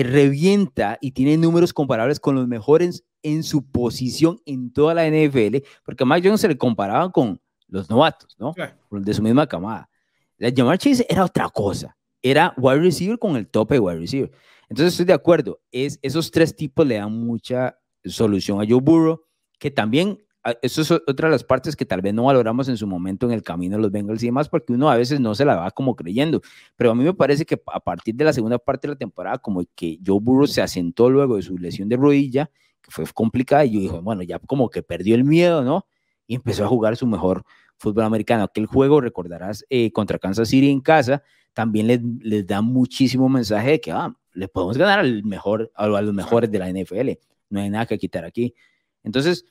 eh, 0.01 0.03
revienta 0.03 0.99
y 1.01 1.13
tiene 1.13 1.37
números 1.37 1.73
comparables 1.73 2.21
con 2.21 2.35
los 2.35 2.47
mejores 2.47 3.05
en 3.23 3.43
su 3.43 3.65
posición 3.65 4.41
en 4.45 4.73
toda 4.73 4.95
la 4.95 5.09
NFL, 5.09 5.57
porque 5.85 6.05
a 6.05 6.21
Jones 6.23 6.41
se 6.41 6.49
le 6.49 6.59
comparaban 6.59 7.11
con 7.11 7.41
los 7.69 7.89
novatos, 7.89 8.37
¿no? 8.39 8.55
De 8.91 9.15
su 9.15 9.23
misma 9.23 9.47
camada. 9.47 9.89
La 10.37 10.53
Jamar 10.55 10.79
Chase 10.79 11.07
era 11.09 11.25
otra 11.25 11.49
cosa. 11.49 11.97
Era 12.23 12.53
wide 12.59 12.81
receiver 12.81 13.19
con 13.19 13.37
el 13.37 13.49
tope 13.49 13.77
de 13.77 13.81
wide 13.81 13.99
receiver. 13.99 14.31
Entonces 14.69 14.93
estoy 14.93 15.07
de 15.07 15.15
acuerdo. 15.15 15.61
Es, 15.71 15.99
esos 16.03 16.31
tres 16.31 16.55
tipos 16.55 16.87
le 16.87 16.97
dan 16.97 17.13
mucha 17.13 17.79
solución 18.05 18.61
a 18.61 18.67
Joe 18.69 18.81
Burrow 18.81 19.23
que 19.59 19.71
también, 19.71 20.23
eso 20.63 20.83
es 20.83 20.91
otra 20.91 21.29
de 21.29 21.33
las 21.33 21.45
partes 21.45 21.77
que 21.77 21.85
tal 21.85 22.01
vez 22.01 22.15
no 22.15 22.25
valoramos 22.25 22.69
en 22.69 22.77
su 22.77 22.87
momento 22.87 23.27
en 23.27 23.33
el 23.33 23.43
camino 23.43 23.77
de 23.77 23.83
los 23.83 23.91
Bengals 23.91 24.23
y 24.23 24.27
demás, 24.27 24.49
porque 24.49 24.73
uno 24.73 24.91
a 24.91 24.97
veces 24.97 25.21
no 25.21 25.35
se 25.35 25.45
la 25.45 25.57
va 25.57 25.71
como 25.71 25.97
creyendo. 25.97 26.41
Pero 26.77 26.91
a 26.91 26.95
mí 26.95 27.05
me 27.05 27.15
parece 27.15 27.45
que 27.45 27.61
a 27.73 27.81
partir 27.81 28.15
de 28.15 28.25
la 28.25 28.33
segunda 28.33 28.59
parte 28.59 28.87
de 28.87 28.95
la 28.95 28.99
temporada, 28.99 29.39
como 29.39 29.63
que 29.75 29.99
Joe 30.05 30.21
Burrow 30.21 30.47
se 30.47 30.63
asentó 30.63 31.11
luego 31.11 31.37
de 31.37 31.43
su 31.43 31.59
lesión 31.59 31.89
de 31.89 31.97
rodilla, 31.97 32.51
que 32.81 32.91
fue 32.91 33.05
complicada, 33.13 33.65
y 33.65 33.73
yo 33.73 33.81
dije, 33.81 33.99
bueno, 33.99 34.23
ya 34.23 34.39
como 34.39 34.71
que 34.71 34.83
perdió 34.83 35.15
el 35.15 35.25
miedo, 35.25 35.63
¿no? 35.63 35.87
y 36.27 36.35
empezó 36.35 36.65
a 36.65 36.69
jugar 36.69 36.97
su 36.97 37.07
mejor 37.07 37.45
fútbol 37.79 38.05
americano. 38.05 38.45
Aquel 38.45 38.67
juego, 38.67 39.01
recordarás, 39.01 39.65
eh, 39.71 39.93
contra 39.93 40.19
Kansas 40.19 40.49
City 40.49 40.71
en 40.71 40.81
casa, 40.81 41.23
también 41.53 41.87
les, 41.87 42.01
les 42.21 42.47
da 42.47 42.61
muchísimo 42.63 43.29
mensaje 43.29 43.73
de 43.73 43.81
que 43.81 43.93
ah, 43.93 44.15
le 44.33 44.49
podemos 44.49 44.77
ganar 44.77 44.99
al 45.01 45.25
mejor, 45.25 45.71
a, 45.75 45.87
los 45.87 46.15
mejores 46.15 46.51
de 46.51 46.59
la 46.59 46.71
NFL. 46.71 47.11
No 47.49 47.61
hay 47.61 47.71
nada 47.71 47.87
que 47.87 47.99
quitar 47.99 48.25
aquí. 48.25 48.55
Entonces, 49.03 49.45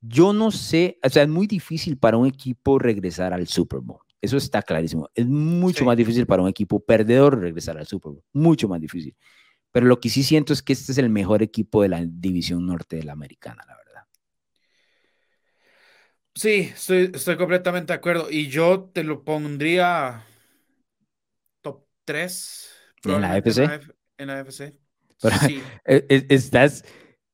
yo 0.00 0.32
no 0.32 0.50
sé, 0.50 0.98
o 1.02 1.08
sea, 1.08 1.22
es 1.22 1.28
muy 1.28 1.46
difícil 1.46 1.98
para 1.98 2.16
un 2.16 2.26
equipo 2.26 2.78
regresar 2.78 3.32
al 3.32 3.46
Super 3.46 3.80
Bowl. 3.80 4.00
Eso 4.20 4.36
está 4.36 4.62
clarísimo. 4.62 5.08
Es 5.14 5.26
mucho 5.26 5.84
más 5.84 5.96
difícil 5.96 6.26
para 6.26 6.42
un 6.42 6.48
equipo 6.48 6.80
perdedor 6.80 7.40
regresar 7.40 7.78
al 7.78 7.86
Super 7.86 8.12
Bowl. 8.12 8.24
Mucho 8.32 8.68
más 8.68 8.80
difícil. 8.80 9.16
Pero 9.72 9.86
lo 9.86 10.00
que 10.00 10.08
sí 10.08 10.22
siento 10.22 10.52
es 10.52 10.62
que 10.62 10.72
este 10.72 10.92
es 10.92 10.98
el 10.98 11.10
mejor 11.10 11.42
equipo 11.42 11.82
de 11.82 11.88
la 11.90 12.02
división 12.04 12.66
norte 12.66 12.96
de 12.96 13.04
la 13.04 13.12
americana, 13.12 13.62
la 13.66 13.76
verdad. 13.76 13.86
Sí, 16.34 16.70
estoy, 16.74 17.10
estoy 17.14 17.36
completamente 17.36 17.92
de 17.92 17.96
acuerdo. 17.98 18.30
Y 18.30 18.48
yo 18.48 18.90
te 18.92 19.04
lo 19.04 19.22
pondría 19.22 20.24
top 21.60 21.84
3. 22.04 22.70
¿En 23.04 23.20
la 23.20 23.36
FC? 23.36 23.64
En 24.18 24.26
la, 24.28 24.40
FC. 24.40 24.78
sí. 25.46 25.62
E, 25.84 26.06
e, 26.08 26.26
estás, 26.30 26.84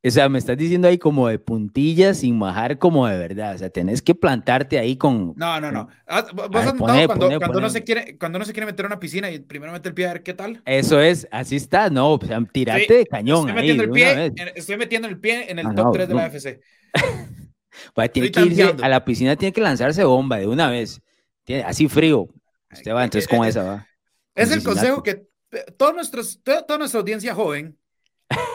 o 0.04 0.10
sea, 0.10 0.28
me 0.28 0.38
estás 0.38 0.56
diciendo 0.56 0.88
ahí 0.88 0.98
como 0.98 1.28
de 1.28 1.38
puntillas 1.38 2.18
sin 2.18 2.38
bajar 2.40 2.78
como 2.78 3.06
de 3.06 3.16
verdad. 3.16 3.54
O 3.54 3.58
sea, 3.58 3.70
tenés 3.70 4.02
que 4.02 4.16
plantarte 4.16 4.78
ahí 4.78 4.96
con. 4.96 5.32
No, 5.36 5.60
no, 5.60 5.70
no. 5.70 5.88
Ah, 6.08 6.26
¿Vos 6.32 6.48
has 6.56 6.74
cuando, 6.74 7.38
cuando, 7.38 7.58
uno 7.58 7.70
se 7.70 7.84
quiere, 7.84 8.18
cuando 8.18 8.38
uno 8.38 8.44
se 8.44 8.52
quiere 8.52 8.66
meter 8.66 8.84
a 8.84 8.88
una 8.88 8.98
piscina 8.98 9.30
y 9.30 9.38
primero 9.38 9.70
mete 9.70 9.88
el 9.88 9.94
pie 9.94 10.08
a 10.08 10.12
ver 10.14 10.22
qué 10.24 10.34
tal? 10.34 10.60
Eso 10.64 11.00
es, 11.00 11.28
así 11.30 11.54
está, 11.54 11.88
no. 11.88 12.14
O 12.14 12.20
sea, 12.20 12.42
tirate 12.52 12.94
de 12.94 13.06
cañón. 13.06 13.48
Estoy 13.48 13.54
metiendo, 13.54 13.82
el 13.84 13.90
pie, 13.90 14.32
estoy 14.56 14.76
metiendo 14.76 15.08
el 15.08 15.20
pie 15.20 15.50
en 15.50 15.60
el 15.60 15.66
ah, 15.68 15.74
top 15.74 15.92
3 15.92 16.08
de 16.08 16.14
la 16.14 16.26
FC. 16.26 16.60
pues 17.94 18.12
tiene 18.12 18.32
que 18.32 18.40
irse 18.42 18.74
a 18.82 18.88
la 18.88 19.04
piscina, 19.04 19.36
tiene 19.36 19.52
que 19.52 19.60
lanzarse 19.60 20.02
bomba 20.02 20.38
de 20.38 20.48
una 20.48 20.68
vez. 20.68 21.00
Tiene, 21.44 21.62
así 21.62 21.88
frío. 21.88 22.28
Usted 22.72 22.92
va, 22.92 23.04
entonces 23.04 23.28
con 23.28 23.46
esa 23.46 23.62
va. 23.62 23.86
Es 24.34 24.50
el 24.50 24.64
consejo 24.64 25.00
que 25.04 25.28
todos 25.76 25.94
nuestros, 25.94 26.40
toda 26.42 26.78
nuestra 26.78 26.98
audiencia 26.98 27.34
joven 27.36 27.78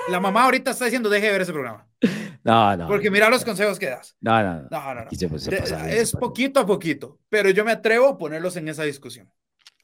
la 0.10 0.20
mamá 0.20 0.46
ahorita 0.46 0.72
está 0.72 0.86
diciendo, 0.86 1.10
deje 1.10 1.28
de 1.28 1.32
ver 1.32 1.42
ese 1.42 1.54
programa. 1.54 1.88
No, 2.44 2.78
no. 2.78 2.88
Porque 2.88 3.12
mira 3.12 3.30
los 3.30 3.44
consejos 3.44 3.78
que 3.78 3.88
das. 3.88 4.16
No, 4.22 4.42
no, 4.42 4.62
no. 4.62 4.68
no, 4.70 4.94
no, 4.96 5.86
es 5.88 6.12
poquito 6.14 6.60
a 6.62 6.66
poquito, 6.66 7.20
pero 7.30 7.50
yo 7.50 7.66
me 7.66 7.72
atrevo 7.72 8.08
a 8.08 8.18
ponerlos 8.18 8.56
en 8.56 8.70
esa 8.70 8.84
discusión. 8.84 9.30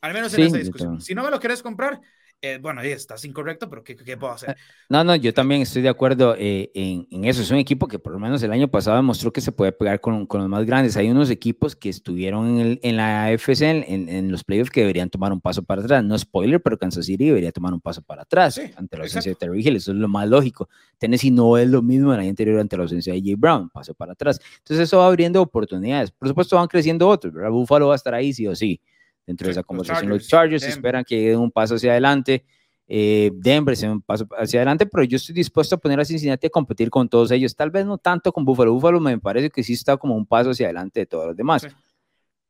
Al 0.01 0.13
menos 0.13 0.33
en 0.33 0.43
esa 0.43 0.57
discusión. 0.57 1.01
Si 1.01 1.13
no 1.13 1.23
me 1.23 1.29
lo 1.29 1.39
quieres 1.39 1.61
comprar, 1.61 1.99
eh, 2.45 2.57
bueno, 2.61 2.81
ahí 2.81 2.91
estás 2.91 3.23
incorrecto, 3.23 3.69
pero 3.69 3.85
¿qué, 3.85 3.95
¿qué, 3.95 4.17
puedo 4.17 4.33
hacer? 4.33 4.49
Eh, 4.49 4.55
no, 4.89 5.01
no, 5.05 5.15
yo 5.15 5.33
también 5.33 5.61
estoy 5.61 5.81
de 5.81 5.87
acuerdo 5.87 6.35
eh, 6.37 6.71
en, 6.73 7.07
en, 7.09 7.23
eso. 7.23 7.41
Es 7.41 7.49
un 7.51 7.57
equipo 7.57 7.87
que 7.87 7.99
por 7.99 8.11
lo 8.11 8.19
menos 8.19 8.43
el 8.43 8.51
año 8.51 8.67
pasado 8.67 8.97
demostró 8.97 9.31
que 9.31 9.39
se 9.39 9.53
puede 9.53 9.71
pegar 9.71 10.01
con, 10.01 10.25
con 10.25 10.41
los 10.41 10.49
más 10.49 10.65
grandes. 10.65 10.97
Hay 10.97 11.09
unos 11.09 11.29
equipos 11.29 11.73
que 11.73 11.87
estuvieron 11.87 12.49
en, 12.49 12.59
el, 12.59 12.79
en 12.83 12.97
la 12.97 13.27
AFC, 13.27 13.61
en, 13.61 14.09
en, 14.09 14.29
los 14.29 14.43
playoffs, 14.43 14.71
que 14.71 14.81
deberían 14.81 15.09
tomar 15.09 15.31
un 15.31 15.39
paso 15.39 15.63
para 15.63 15.83
atrás. 15.83 16.03
No 16.03 16.19
spoiler, 16.19 16.61
pero 16.61 16.77
Kansas 16.77 17.05
City 17.05 17.27
debería 17.27 17.53
tomar 17.53 17.73
un 17.73 17.79
paso 17.79 18.01
para 18.01 18.23
atrás 18.23 18.59
ante 18.75 18.97
la 18.97 19.03
ausencia 19.03 19.31
de 19.31 19.35
Terry 19.37 19.65
Hill. 19.65 19.77
Eso 19.77 19.93
es 19.93 19.97
lo 19.97 20.09
más 20.09 20.27
lógico. 20.27 20.67
Tennessee 20.97 21.31
no 21.31 21.57
es 21.57 21.69
lo 21.69 21.81
mismo 21.81 22.13
el 22.13 22.19
año 22.19 22.29
anterior 22.29 22.59
ante 22.59 22.75
la 22.75 22.83
ausencia 22.83 23.13
de 23.13 23.21
Jay 23.21 23.35
Brown, 23.35 23.69
paso 23.69 23.93
para 23.93 24.11
atrás. 24.11 24.41
Entonces 24.57 24.89
eso 24.89 24.97
va 24.97 25.07
abriendo 25.07 25.41
oportunidades. 25.41 26.11
Por 26.11 26.27
supuesto 26.27 26.57
van 26.57 26.67
creciendo 26.67 27.07
otros, 27.07 27.33
¿verdad? 27.33 27.51
Buffalo 27.51 27.87
va 27.87 27.93
a 27.93 27.95
estar 27.95 28.13
ahí 28.13 28.33
sí 28.33 28.45
o 28.47 28.53
sí. 28.53 28.81
Dentro 29.25 29.45
de 29.45 29.51
esa 29.51 29.63
conversación, 29.63 30.09
los 30.09 30.27
Chargers, 30.27 30.63
esperan 30.63 31.03
que 31.03 31.29
den 31.29 31.39
un 31.39 31.51
paso 31.51 31.75
hacia 31.75 31.91
adelante 31.91 32.43
eh, 32.87 33.31
Denver 33.33 33.75
se 33.77 33.89
un 33.89 34.01
paso 34.01 34.27
hacia 34.37 34.59
adelante, 34.59 34.85
pero 34.85 35.03
yo 35.03 35.15
estoy 35.15 35.33
dispuesto 35.33 35.75
a 35.75 35.77
poner 35.77 35.99
a 35.99 36.05
Cincinnati 36.05 36.47
a 36.47 36.49
competir 36.49 36.89
con 36.89 37.07
todos 37.07 37.31
ellos, 37.31 37.55
tal 37.55 37.71
vez 37.71 37.85
no 37.85 37.97
tanto 37.97 38.31
con 38.31 38.43
Buffalo, 38.43 38.73
Buffalo 38.73 38.99
me 38.99 39.17
parece 39.19 39.49
que 39.49 39.63
sí 39.63 39.73
está 39.73 39.95
como 39.95 40.15
un 40.15 40.25
paso 40.25 40.49
hacia 40.49 40.67
adelante 40.67 40.99
de 40.99 41.05
todos 41.05 41.27
los 41.27 41.35
demás, 41.35 41.65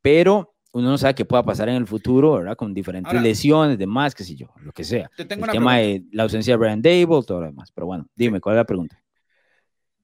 pero 0.02 0.56
uno 0.74 0.90
no 0.90 0.98
sabe 0.98 1.14
qué 1.14 1.24
pueda 1.24 1.44
pasar 1.44 1.70
en 1.70 1.76
el 1.76 1.86
futuro, 1.86 2.34
¿verdad? 2.34 2.58
Con 2.58 2.74
diferentes 2.74 3.22
lesiones, 3.22 3.78
demás, 3.78 4.16
qué 4.16 4.24
sé 4.24 4.36
yo, 4.36 4.48
lo 4.62 4.72
que 4.72 4.84
sea. 4.84 5.10
el 5.18 5.28
tema 5.28 5.78
de 5.78 6.04
la 6.12 6.24
ausencia 6.24 6.54
de 6.54 6.58
Brian 6.58 6.82
Dable, 6.82 7.24
todo 7.26 7.42
lo 7.42 7.46
demás, 7.46 7.72
pero 7.72 7.86
bueno, 7.86 8.08
dime, 8.16 8.42
¿cuál 8.42 8.56
es 8.56 8.58
la 8.58 8.66
pregunta? 8.66 9.02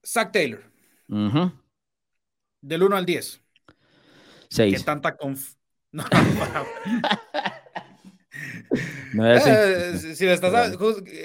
Zach 0.05 0.31
Taylor. 0.31 0.61
Del 2.61 2.83
1 2.83 2.95
al 2.95 3.05
10. 3.05 3.41
6. 4.49 4.77
¿Qué 4.77 4.83
tanta 4.83 5.17
conf... 5.17 5.55
No, 5.91 6.03
no, 6.03 6.65
No 9.13 9.35
eh, 9.35 9.97
si 9.97 10.25
le 10.25 10.33
estás 10.33 10.77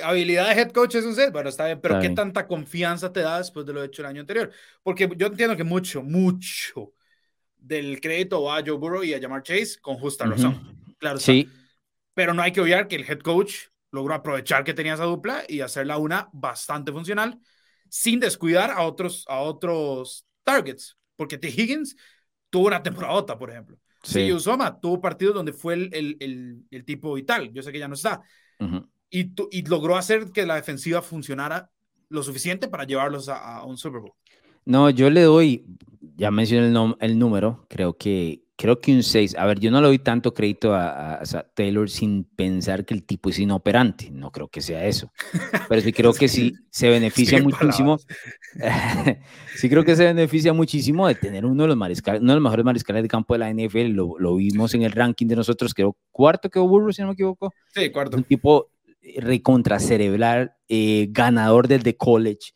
habilidad 0.02 0.48
de 0.48 0.60
head 0.60 0.70
coach 0.70 0.94
es 0.94 1.04
un 1.04 1.14
set, 1.14 1.30
bueno, 1.32 1.50
está 1.50 1.66
bien, 1.66 1.80
pero 1.80 2.00
¿qué 2.00 2.10
tanta 2.10 2.46
confianza 2.46 3.12
te 3.12 3.20
da 3.20 3.38
después 3.38 3.66
de 3.66 3.74
lo 3.74 3.84
hecho 3.84 4.02
el 4.02 4.06
año 4.06 4.20
anterior? 4.22 4.50
Porque 4.82 5.10
yo 5.16 5.26
entiendo 5.26 5.54
que 5.56 5.64
mucho, 5.64 6.02
mucho 6.02 6.94
del 7.56 8.00
crédito 8.00 8.42
va 8.42 8.58
a 8.58 8.62
Joe 8.64 8.78
Burrow 8.78 9.04
y 9.04 9.14
a 9.14 9.20
Jamar 9.20 9.42
Chase 9.42 9.78
con 9.80 9.96
justa 9.96 10.24
razón. 10.24 10.76
Claro, 10.98 11.18
sí. 11.18 11.48
Pero 12.14 12.32
no 12.32 12.42
hay 12.42 12.52
que 12.52 12.60
olvidar 12.60 12.88
que 12.88 12.96
el 12.96 13.04
head 13.08 13.20
coach 13.20 13.66
logró 13.90 14.14
aprovechar 14.14 14.64
que 14.64 14.74
tenía 14.74 14.94
esa 14.94 15.04
dupla 15.04 15.44
y 15.48 15.60
hacerla 15.60 15.98
una 15.98 16.28
bastante 16.32 16.90
funcional 16.90 17.38
sin 17.88 18.18
descuidar 18.18 18.70
a 18.70 18.82
otros, 18.82 19.24
a 19.28 19.40
otros 19.40 20.26
targets. 20.42 20.96
Porque 21.16 21.38
T. 21.38 21.48
Higgins 21.48 21.96
tuvo 22.50 22.66
una 22.66 22.82
temporada, 22.82 23.38
por 23.38 23.50
ejemplo. 23.50 23.78
Sí, 24.04 24.32
Usoma 24.32 24.78
tuvo 24.78 25.00
partidos 25.00 25.34
donde 25.34 25.52
fue 25.52 25.74
el, 25.74 25.88
el, 25.92 26.62
el, 26.70 26.84
tipo 26.84 27.14
vital. 27.14 27.50
Yo 27.52 27.62
sé 27.62 27.72
que 27.72 27.78
ya 27.78 27.88
no 27.88 27.94
está. 27.94 28.22
y, 29.10 29.32
y, 29.50 29.62
logró 29.66 29.96
hacer 29.96 30.30
que 30.30 30.46
la 30.46 30.56
defensiva 30.56 31.02
funcionara 31.02 31.70
lo 32.08 32.22
suficiente 32.22 32.68
para 32.68 32.84
llevarlos 32.84 33.28
a, 33.28 33.64
un 33.64 33.76
Super 33.76 34.00
Bowl. 34.00 34.12
No, 34.64 34.90
yo 34.90 35.10
le 35.10 35.22
doy, 35.22 35.66
ya 36.16 36.30
mencioné 36.30 36.68
el, 36.68 36.96
el 37.00 37.18
número, 37.18 37.66
creo 37.68 37.96
que 37.96 38.43
creo 38.56 38.80
que 38.80 38.92
un 38.92 39.02
6. 39.02 39.36
A 39.36 39.46
ver, 39.46 39.60
yo 39.60 39.70
no 39.70 39.80
le 39.80 39.88
doy 39.88 39.98
tanto 39.98 40.32
crédito 40.32 40.74
a, 40.74 41.22
Taylor 41.54 41.90
sin 41.90 42.24
pensar 42.24 42.84
que 42.84 42.94
el 42.94 43.04
tipo 43.04 43.30
es 43.30 43.38
inoperante. 43.38 44.10
No 44.10 44.30
creo 44.30 44.48
que 44.48 44.60
sea 44.60 44.84
eso. 44.86 45.12
Pero 45.68 45.80
sí 45.80 45.92
creo 45.92 46.12
que 46.14 46.28
sí 46.28 46.54
se 46.70 46.88
beneficia 46.88 47.42
muchísimo. 47.42 47.98
sí 49.56 49.68
creo 49.68 49.84
que 49.84 49.96
se 49.96 50.04
beneficia 50.04 50.52
muchísimo 50.52 51.06
de 51.06 51.14
tener 51.14 51.44
uno 51.44 51.62
de 51.62 51.68
los 51.68 51.76
mariscales, 51.76 52.22
uno 52.22 52.32
de 52.32 52.36
los 52.36 52.42
mejores 52.42 52.64
mariscales 52.64 53.02
de 53.02 53.08
campo 53.08 53.34
de 53.34 53.38
la 53.38 53.52
NFL. 53.52 53.88
Lo, 53.88 54.14
lo 54.18 54.36
vimos 54.36 54.74
en 54.74 54.82
el 54.82 54.92
ranking 54.92 55.26
de 55.26 55.36
nosotros, 55.36 55.74
creo 55.74 55.96
cuarto 56.10 56.48
que 56.48 56.58
Burro, 56.58 56.92
si 56.92 57.02
no 57.02 57.08
me 57.08 57.14
equivoco. 57.14 57.52
Sí, 57.74 57.90
cuarto. 57.90 58.16
Un 58.16 58.24
tipo 58.24 58.70
recontracerebral, 59.16 60.54
eh, 60.68 61.08
ganador 61.10 61.68
del 61.68 61.82
de 61.82 61.96
college. 61.96 62.52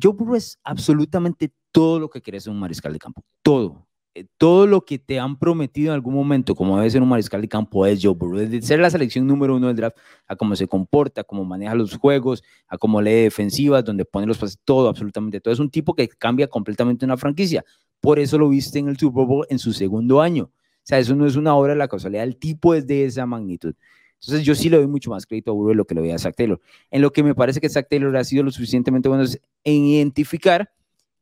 Joe 0.00 0.12
Burrow 0.12 0.36
es 0.36 0.58
absolutamente 0.62 1.52
todo 1.72 1.98
lo 1.98 2.08
que 2.08 2.20
querés 2.20 2.46
en 2.46 2.52
un 2.52 2.60
mariscal 2.60 2.92
de 2.92 2.98
campo. 2.98 3.24
Todo 3.42 3.88
eh, 3.88 3.89
todo 4.38 4.66
lo 4.66 4.84
que 4.84 4.98
te 4.98 5.18
han 5.18 5.38
prometido 5.38 5.88
en 5.88 5.94
algún 5.94 6.14
momento, 6.14 6.54
como 6.54 6.76
debe 6.76 6.90
ser 6.90 7.02
un 7.02 7.08
mariscal 7.08 7.40
de 7.40 7.48
campo, 7.48 7.86
es 7.86 8.00
Joe 8.02 8.14
Burrow. 8.14 8.38
Desde 8.38 8.62
ser 8.62 8.80
la 8.80 8.90
selección 8.90 9.26
número 9.26 9.56
uno 9.56 9.68
del 9.68 9.76
draft, 9.76 9.96
a 10.26 10.36
cómo 10.36 10.56
se 10.56 10.66
comporta, 10.66 11.20
a 11.20 11.24
cómo 11.24 11.44
maneja 11.44 11.74
los 11.74 11.96
juegos, 11.96 12.42
a 12.66 12.76
cómo 12.76 13.00
lee 13.00 13.22
defensivas, 13.22 13.84
donde 13.84 14.04
pone 14.04 14.26
los 14.26 14.38
pases, 14.38 14.58
todo, 14.64 14.88
absolutamente 14.88 15.40
todo. 15.40 15.54
Es 15.54 15.60
un 15.60 15.70
tipo 15.70 15.94
que 15.94 16.08
cambia 16.08 16.48
completamente 16.48 17.04
una 17.04 17.16
franquicia. 17.16 17.64
Por 18.00 18.18
eso 18.18 18.38
lo 18.38 18.48
viste 18.48 18.78
en 18.78 18.88
el 18.88 18.98
Super 18.98 19.24
Bowl 19.26 19.46
en 19.48 19.58
su 19.58 19.72
segundo 19.72 20.20
año. 20.20 20.44
O 20.44 20.82
sea, 20.82 20.98
eso 20.98 21.14
no 21.14 21.26
es 21.26 21.36
una 21.36 21.54
obra 21.54 21.72
de 21.72 21.78
la 21.78 21.88
casualidad. 21.88 22.24
El 22.24 22.36
tipo 22.36 22.74
es 22.74 22.86
de 22.86 23.04
esa 23.04 23.26
magnitud. 23.26 23.74
Entonces, 24.20 24.44
yo 24.44 24.54
sí 24.54 24.68
le 24.68 24.76
doy 24.76 24.86
mucho 24.86 25.10
más 25.10 25.24
crédito 25.24 25.50
a 25.50 25.54
Burrow 25.54 25.70
de 25.70 25.76
lo 25.76 25.84
que 25.86 25.94
le 25.94 26.02
doy 26.02 26.10
a 26.10 26.18
Zach 26.18 26.34
Taylor. 26.36 26.60
En 26.90 27.00
lo 27.00 27.12
que 27.12 27.22
me 27.22 27.34
parece 27.34 27.60
que 27.60 27.68
Zach 27.68 27.86
Taylor 27.88 28.14
ha 28.16 28.24
sido 28.24 28.42
lo 28.42 28.50
suficientemente 28.50 29.08
bueno 29.08 29.24
es 29.24 29.40
en 29.64 29.84
identificar 29.84 30.70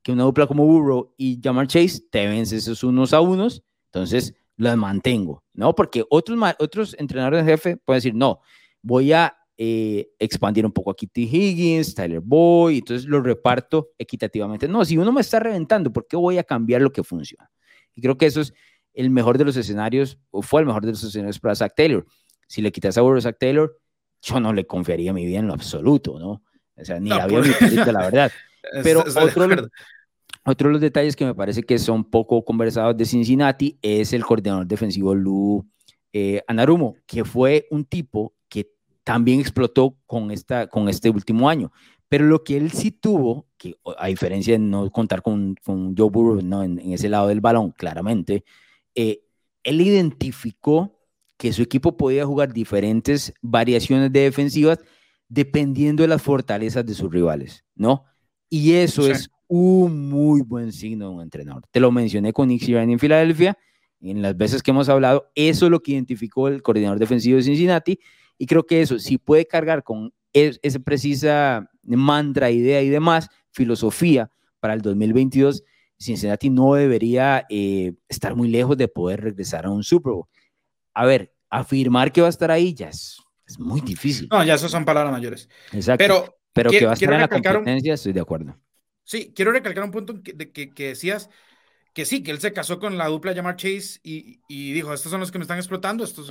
que 0.02 0.12
una 0.12 0.24
dupla 0.24 0.46
como 0.46 0.64
Burrow 0.64 1.14
y 1.16 1.40
Jamar 1.42 1.66
Chase 1.66 2.00
te 2.10 2.26
vences 2.26 2.62
esos 2.62 2.84
unos 2.84 3.12
a 3.12 3.20
unos, 3.20 3.62
entonces 3.92 4.34
las 4.56 4.76
mantengo, 4.76 5.44
¿no? 5.54 5.74
Porque 5.74 6.04
otros, 6.10 6.38
otros 6.58 6.96
entrenadores 6.98 7.44
de 7.44 7.52
jefe 7.52 7.76
pueden 7.76 7.98
decir, 7.98 8.14
no, 8.14 8.40
voy 8.82 9.12
a 9.12 9.36
eh, 9.56 10.10
expandir 10.18 10.64
un 10.64 10.72
poco 10.72 10.90
a 10.90 10.96
Kitty 10.96 11.24
Higgins, 11.24 11.94
Tyler 11.94 12.20
Boyd, 12.20 12.78
entonces 12.78 13.08
lo 13.08 13.20
reparto 13.20 13.90
equitativamente. 13.98 14.68
No, 14.68 14.84
si 14.84 14.96
uno 14.98 15.12
me 15.12 15.20
está 15.20 15.40
reventando, 15.40 15.92
¿por 15.92 16.06
qué 16.06 16.16
voy 16.16 16.38
a 16.38 16.44
cambiar 16.44 16.82
lo 16.82 16.92
que 16.92 17.02
funciona? 17.02 17.50
Y 17.94 18.00
creo 18.00 18.16
que 18.16 18.26
eso 18.26 18.40
es 18.40 18.52
el 18.94 19.10
mejor 19.10 19.38
de 19.38 19.44
los 19.44 19.56
escenarios, 19.56 20.18
o 20.30 20.42
fue 20.42 20.60
el 20.60 20.66
mejor 20.66 20.84
de 20.84 20.92
los 20.92 21.02
escenarios 21.02 21.38
para 21.38 21.54
Zach 21.54 21.72
Taylor. 21.76 22.06
Si 22.48 22.62
le 22.62 22.72
quitas 22.72 22.98
a 22.98 23.02
Burrow 23.02 23.18
a 23.18 23.20
Zach 23.20 23.36
Taylor, 23.38 23.78
yo 24.22 24.40
no 24.40 24.52
le 24.52 24.66
confiaría 24.66 25.12
mi 25.12 25.24
vida 25.24 25.38
en 25.38 25.46
lo 25.46 25.54
absoluto, 25.54 26.18
¿no? 26.18 26.42
O 26.76 26.84
sea, 26.84 26.98
ni 27.00 27.08
la 27.10 27.26
vida 27.26 27.42
ni 27.60 27.76
la 27.76 28.00
verdad. 28.00 28.32
Pero 28.82 29.00
otro, 29.00 29.68
otro 30.44 30.68
de 30.68 30.72
los 30.72 30.80
detalles 30.80 31.16
que 31.16 31.26
me 31.26 31.34
parece 31.34 31.62
que 31.62 31.78
son 31.78 32.04
poco 32.04 32.44
conversados 32.44 32.96
de 32.96 33.04
Cincinnati 33.04 33.78
es 33.82 34.12
el 34.12 34.24
coordinador 34.24 34.66
defensivo 34.66 35.14
Lou 35.14 35.66
eh, 36.12 36.42
Anarumo, 36.46 36.96
que 37.06 37.24
fue 37.24 37.66
un 37.70 37.84
tipo 37.84 38.34
que 38.48 38.70
también 39.04 39.40
explotó 39.40 39.98
con, 40.06 40.30
esta, 40.30 40.66
con 40.66 40.88
este 40.88 41.10
último 41.10 41.48
año. 41.48 41.70
Pero 42.08 42.24
lo 42.24 42.42
que 42.42 42.56
él 42.56 42.70
sí 42.70 42.90
tuvo, 42.90 43.46
que 43.58 43.74
a 43.98 44.06
diferencia 44.06 44.54
de 44.54 44.58
no 44.58 44.90
contar 44.90 45.20
con, 45.20 45.54
con 45.62 45.94
Joe 45.94 46.08
Burrow 46.08 46.40
¿no? 46.40 46.62
en, 46.62 46.78
ese 46.92 47.10
lado 47.10 47.28
del 47.28 47.42
balón, 47.42 47.72
claramente, 47.72 48.44
eh, 48.94 49.20
él 49.62 49.80
identificó 49.82 50.98
que 51.36 51.52
su 51.52 51.62
equipo 51.62 51.96
podía 51.96 52.24
jugar 52.24 52.52
diferentes 52.52 53.34
variaciones 53.42 54.10
de 54.12 54.20
defensivas 54.20 54.78
dependiendo 55.28 56.02
de 56.02 56.08
las 56.08 56.22
fortalezas 56.22 56.86
de 56.86 56.94
sus 56.94 57.12
rivales, 57.12 57.64
¿no? 57.74 58.06
Y 58.50 58.72
eso 58.74 59.10
es 59.10 59.30
un 59.46 60.08
muy 60.08 60.42
buen 60.42 60.72
signo 60.72 61.08
de 61.08 61.14
un 61.16 61.22
entrenador. 61.22 61.64
Te 61.70 61.80
lo 61.80 61.90
mencioné 61.90 62.32
con 62.32 62.48
Nick 62.48 62.62
Sirianni 62.62 62.94
en 62.94 62.98
Filadelfia, 62.98 63.58
en 64.00 64.22
las 64.22 64.36
veces 64.36 64.62
que 64.62 64.70
hemos 64.70 64.88
hablado, 64.88 65.30
eso 65.34 65.66
es 65.66 65.70
lo 65.70 65.80
que 65.80 65.92
identificó 65.92 66.48
el 66.48 66.62
coordinador 66.62 66.98
defensivo 66.98 67.36
de 67.36 67.42
Cincinnati, 67.42 67.98
y 68.36 68.46
creo 68.46 68.64
que 68.64 68.80
eso, 68.80 68.98
si 68.98 69.18
puede 69.18 69.46
cargar 69.46 69.82
con 69.82 70.12
esa 70.32 70.78
precisa 70.78 71.68
mantra, 71.82 72.50
idea 72.50 72.82
y 72.82 72.88
demás, 72.88 73.28
filosofía 73.50 74.30
para 74.60 74.74
el 74.74 74.82
2022, 74.82 75.64
Cincinnati 75.98 76.50
no 76.50 76.74
debería 76.74 77.44
eh, 77.48 77.94
estar 78.08 78.36
muy 78.36 78.48
lejos 78.48 78.76
de 78.76 78.86
poder 78.86 79.22
regresar 79.22 79.66
a 79.66 79.70
un 79.70 79.82
Super 79.82 80.12
Bowl. 80.12 80.26
A 80.94 81.06
ver, 81.06 81.34
afirmar 81.50 82.12
que 82.12 82.20
va 82.20 82.28
a 82.28 82.30
estar 82.30 82.50
ahí 82.50 82.74
ya 82.74 82.88
es, 82.88 83.18
muy 83.58 83.80
difícil. 83.80 84.28
No, 84.30 84.44
ya 84.44 84.54
eso 84.54 84.68
son 84.68 84.84
palabras 84.84 85.10
mayores. 85.12 85.48
Exacto. 85.72 86.04
Pero, 86.04 86.37
pero 86.52 86.70
que 86.70 86.84
va 86.84 86.92
a 86.92 86.94
estar 86.94 87.12
en 87.12 87.20
la 87.20 87.28
competencia, 87.28 87.94
estoy 87.94 88.12
de 88.12 88.20
acuerdo. 88.20 88.58
Sí, 89.04 89.32
quiero 89.34 89.52
recalcar 89.52 89.84
un 89.84 89.90
punto 89.90 90.22
que, 90.22 90.36
que, 90.52 90.70
que, 90.70 90.88
decías 90.88 91.30
que 91.94 92.04
sí, 92.04 92.22
que 92.22 92.30
él 92.30 92.40
se 92.40 92.52
casó 92.52 92.78
con 92.78 92.98
la 92.98 93.06
dupla 93.06 93.32
llamar 93.32 93.56
Chase 93.56 94.00
y, 94.02 94.40
y 94.48 94.72
dijo, 94.72 94.92
estos 94.92 95.10
son 95.10 95.20
los 95.20 95.32
que 95.32 95.38
me 95.38 95.44
están 95.44 95.58
explotando, 95.58 96.04
estos. 96.04 96.30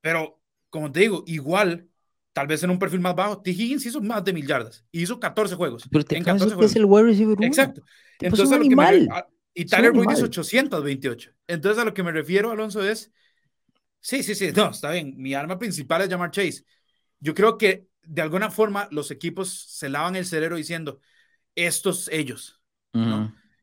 Pero, 0.00 0.40
como 0.70 0.92
te 0.92 1.00
digo, 1.00 1.24
igual, 1.26 1.88
tal 2.32 2.46
vez 2.46 2.62
en 2.62 2.70
un 2.70 2.78
perfil 2.78 3.00
más 3.00 3.14
bajo, 3.14 3.42
T. 3.42 3.50
Higgins 3.50 3.86
hizo 3.86 4.00
más 4.00 4.24
de 4.24 4.32
mil 4.32 4.46
yardas 4.46 4.84
y 4.92 5.02
hizo 5.02 5.18
14 5.18 5.56
juegos. 5.56 5.88
Pero 5.90 6.04
te 6.04 6.16
en 6.16 6.24
14 6.24 6.54
juegos. 6.54 6.70
es 6.70 6.76
el 6.76 6.84
wide 6.84 7.04
receiver 7.04 7.36
Exacto. 7.42 7.82
Entonces, 8.20 8.52
a 8.52 8.58
lo 8.58 8.68
que 8.68 8.76
me, 8.76 9.08
y 9.54 9.64
Tyler 9.66 9.92
Boyd 9.92 10.10
hizo 10.10 10.24
828. 10.24 11.30
Entonces, 11.46 11.80
a 11.80 11.84
lo 11.84 11.94
que 11.94 12.02
me 12.02 12.10
refiero, 12.10 12.50
Alonso, 12.50 12.82
es, 12.82 13.12
sí, 14.00 14.22
sí, 14.22 14.34
sí, 14.34 14.50
no, 14.54 14.70
está 14.70 14.90
bien, 14.90 15.14
mi 15.16 15.34
arma 15.34 15.58
principal 15.58 16.02
es 16.02 16.08
llamar 16.08 16.32
Chase. 16.32 16.64
Yo 17.20 17.34
creo 17.34 17.56
que 17.56 17.86
de 18.06 18.22
alguna 18.22 18.50
forma 18.50 18.88
los 18.90 19.10
equipos 19.10 19.50
se 19.50 19.88
lavan 19.88 20.16
el 20.16 20.26
cerebro 20.26 20.56
diciendo, 20.56 21.00
estos 21.54 22.08
ellos. 22.08 22.60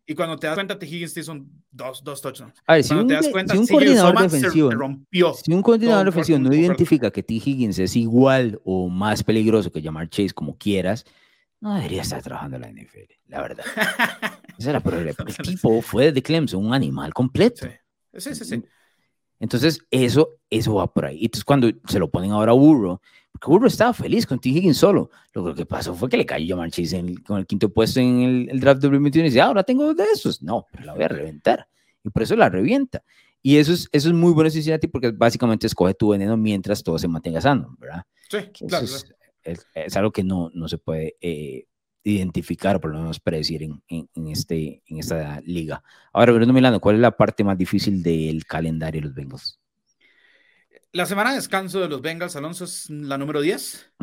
Y 0.06 0.16
cuando 0.16 0.38
te 0.38 0.48
das 0.48 0.56
cuenta, 0.56 0.78
T. 0.78 0.86
Higgins 0.86 1.14
te 1.14 1.24
son 1.24 1.50
dos, 1.72 2.04
dos 2.04 2.22
touchdowns. 2.22 2.62
A 2.68 2.74
ver, 2.74 2.84
si 2.84 2.94
un, 2.94 3.08
te 3.08 3.14
das 3.14 3.30
cuenta, 3.30 3.54
si 3.54 3.60
un 3.60 3.68
coordinador 3.68 4.30
defensivo, 4.30 4.72
rompió 4.72 5.34
si 5.34 5.54
un 5.54 5.62
coordinador 5.62 6.06
defensivo 6.06 6.40
no 6.40 6.54
identifica 6.54 7.12
que 7.12 7.24
T. 7.24 7.36
Higgins 7.36 7.80
es 7.80 7.96
igual 7.96 8.60
o 8.66 8.90
más 8.90 9.24
peligroso 9.24 9.72
que 9.72 9.82
llamar 9.82 10.10
Chase 10.10 10.34
como 10.34 10.58
quieras, 10.58 11.06
no 11.62 11.76
debería 11.76 12.02
estar 12.02 12.22
trabajando 12.22 12.58
en 12.58 12.62
la 12.64 12.70
NFL, 12.70 13.14
la 13.28 13.42
verdad. 13.42 13.64
Esa 14.58 14.72
era 14.72 14.80
problema. 14.82 15.16
El 15.28 15.38
tipo 15.38 15.82
fue 15.82 16.12
de 16.12 16.22
Clemson, 16.22 16.66
un 16.66 16.74
animal 16.74 17.14
completo. 17.14 17.68
Sí, 18.18 18.36
sí, 18.36 18.44
sí. 18.44 18.64
Entonces, 19.42 19.80
eso, 19.90 20.38
eso 20.52 20.76
va 20.76 20.86
por 20.86 21.06
ahí. 21.06 21.26
Entonces, 21.26 21.44
cuando 21.44 21.68
se 21.88 21.98
lo 21.98 22.12
ponen 22.12 22.32
ahora 22.32 22.52
a 22.52 22.56
Burro, 22.56 23.02
porque 23.32 23.48
Burro 23.48 23.68
estaba 23.68 23.92
feliz 23.92 24.28
con 24.28 24.38
T. 24.38 24.50
Higgins 24.50 24.78
solo. 24.78 25.10
Lo 25.34 25.56
que 25.56 25.66
pasó 25.66 25.96
fue 25.96 26.10
que 26.10 26.18
le 26.18 26.28
cayó 26.28 26.56
Jamar 26.56 26.70
Chase 26.70 27.04
con 27.26 27.40
el 27.40 27.48
quinto 27.48 27.70
puesto 27.70 28.00
en 28.00 28.48
el, 28.52 28.60
draft 28.60 28.82
de 28.82 28.88
2021 28.88 29.26
y 29.26 29.30
dice, 29.30 29.42
ah, 29.42 29.46
ahora 29.46 29.64
tengo 29.64 29.84
dos 29.84 29.98
de 29.98 30.04
esos. 30.14 30.44
No, 30.44 30.68
pero 30.72 30.86
la 30.86 30.94
voy 30.94 31.04
a 31.04 31.08
reventar. 31.08 31.68
Y 32.04 32.12
por 32.12 32.22
eso 32.22 32.36
la 32.36 32.50
revienta. 32.50 33.04
Y 33.42 33.58
eso 33.58 33.74
es, 33.74 33.90
eso 33.92 34.10
es 34.10 34.14
muy 34.14 34.32
bueno 34.32 34.52
Cincinnati 34.52 34.88
porque 34.88 35.10
básicamente 35.10 35.66
escoge 35.66 35.96
tu 35.96 36.10
veneno 36.10 36.38
mientras 36.38 36.84
todo 36.84 37.00
se 37.00 37.08
mantenga 37.08 37.42
sano, 37.42 37.76
¿verdad? 37.80 38.04
Sí, 38.30 38.38
claro. 38.68 38.86
Es, 39.44 39.98
algo 39.98 40.12
que 40.12 40.24
no, 40.24 40.52
no 40.54 40.68
se 40.68 40.78
puede 40.78 41.16
eh, 41.20 41.66
identificar, 42.04 42.80
por 42.80 42.92
lo 42.92 43.00
menos 43.00 43.20
predecir 43.20 43.64
en, 43.64 43.82
en, 43.88 44.28
este, 44.28 44.82
en 44.88 45.00
esta 45.00 45.40
liga. 45.42 45.84
Ahora, 46.14 46.34
Bruno 46.34 46.54
Milano, 46.54 46.80
¿cuál 46.80 46.96
es 46.96 47.02
la 47.02 47.16
parte 47.16 47.44
más 47.44 47.58
difícil 47.58 48.02
del 48.02 48.46
calendario 48.46 49.02
de 49.02 49.08
los 49.08 49.16
Bengals? 49.16 49.60
La 50.94 51.06
semana 51.06 51.30
de 51.30 51.38
descanso 51.38 51.80
de 51.80 51.88
los 51.88 52.02
Bengals, 52.02 52.36
Alonso, 52.36 52.66
es 52.66 52.90
la 52.90 53.18
número 53.18 53.42
10. 53.42 53.94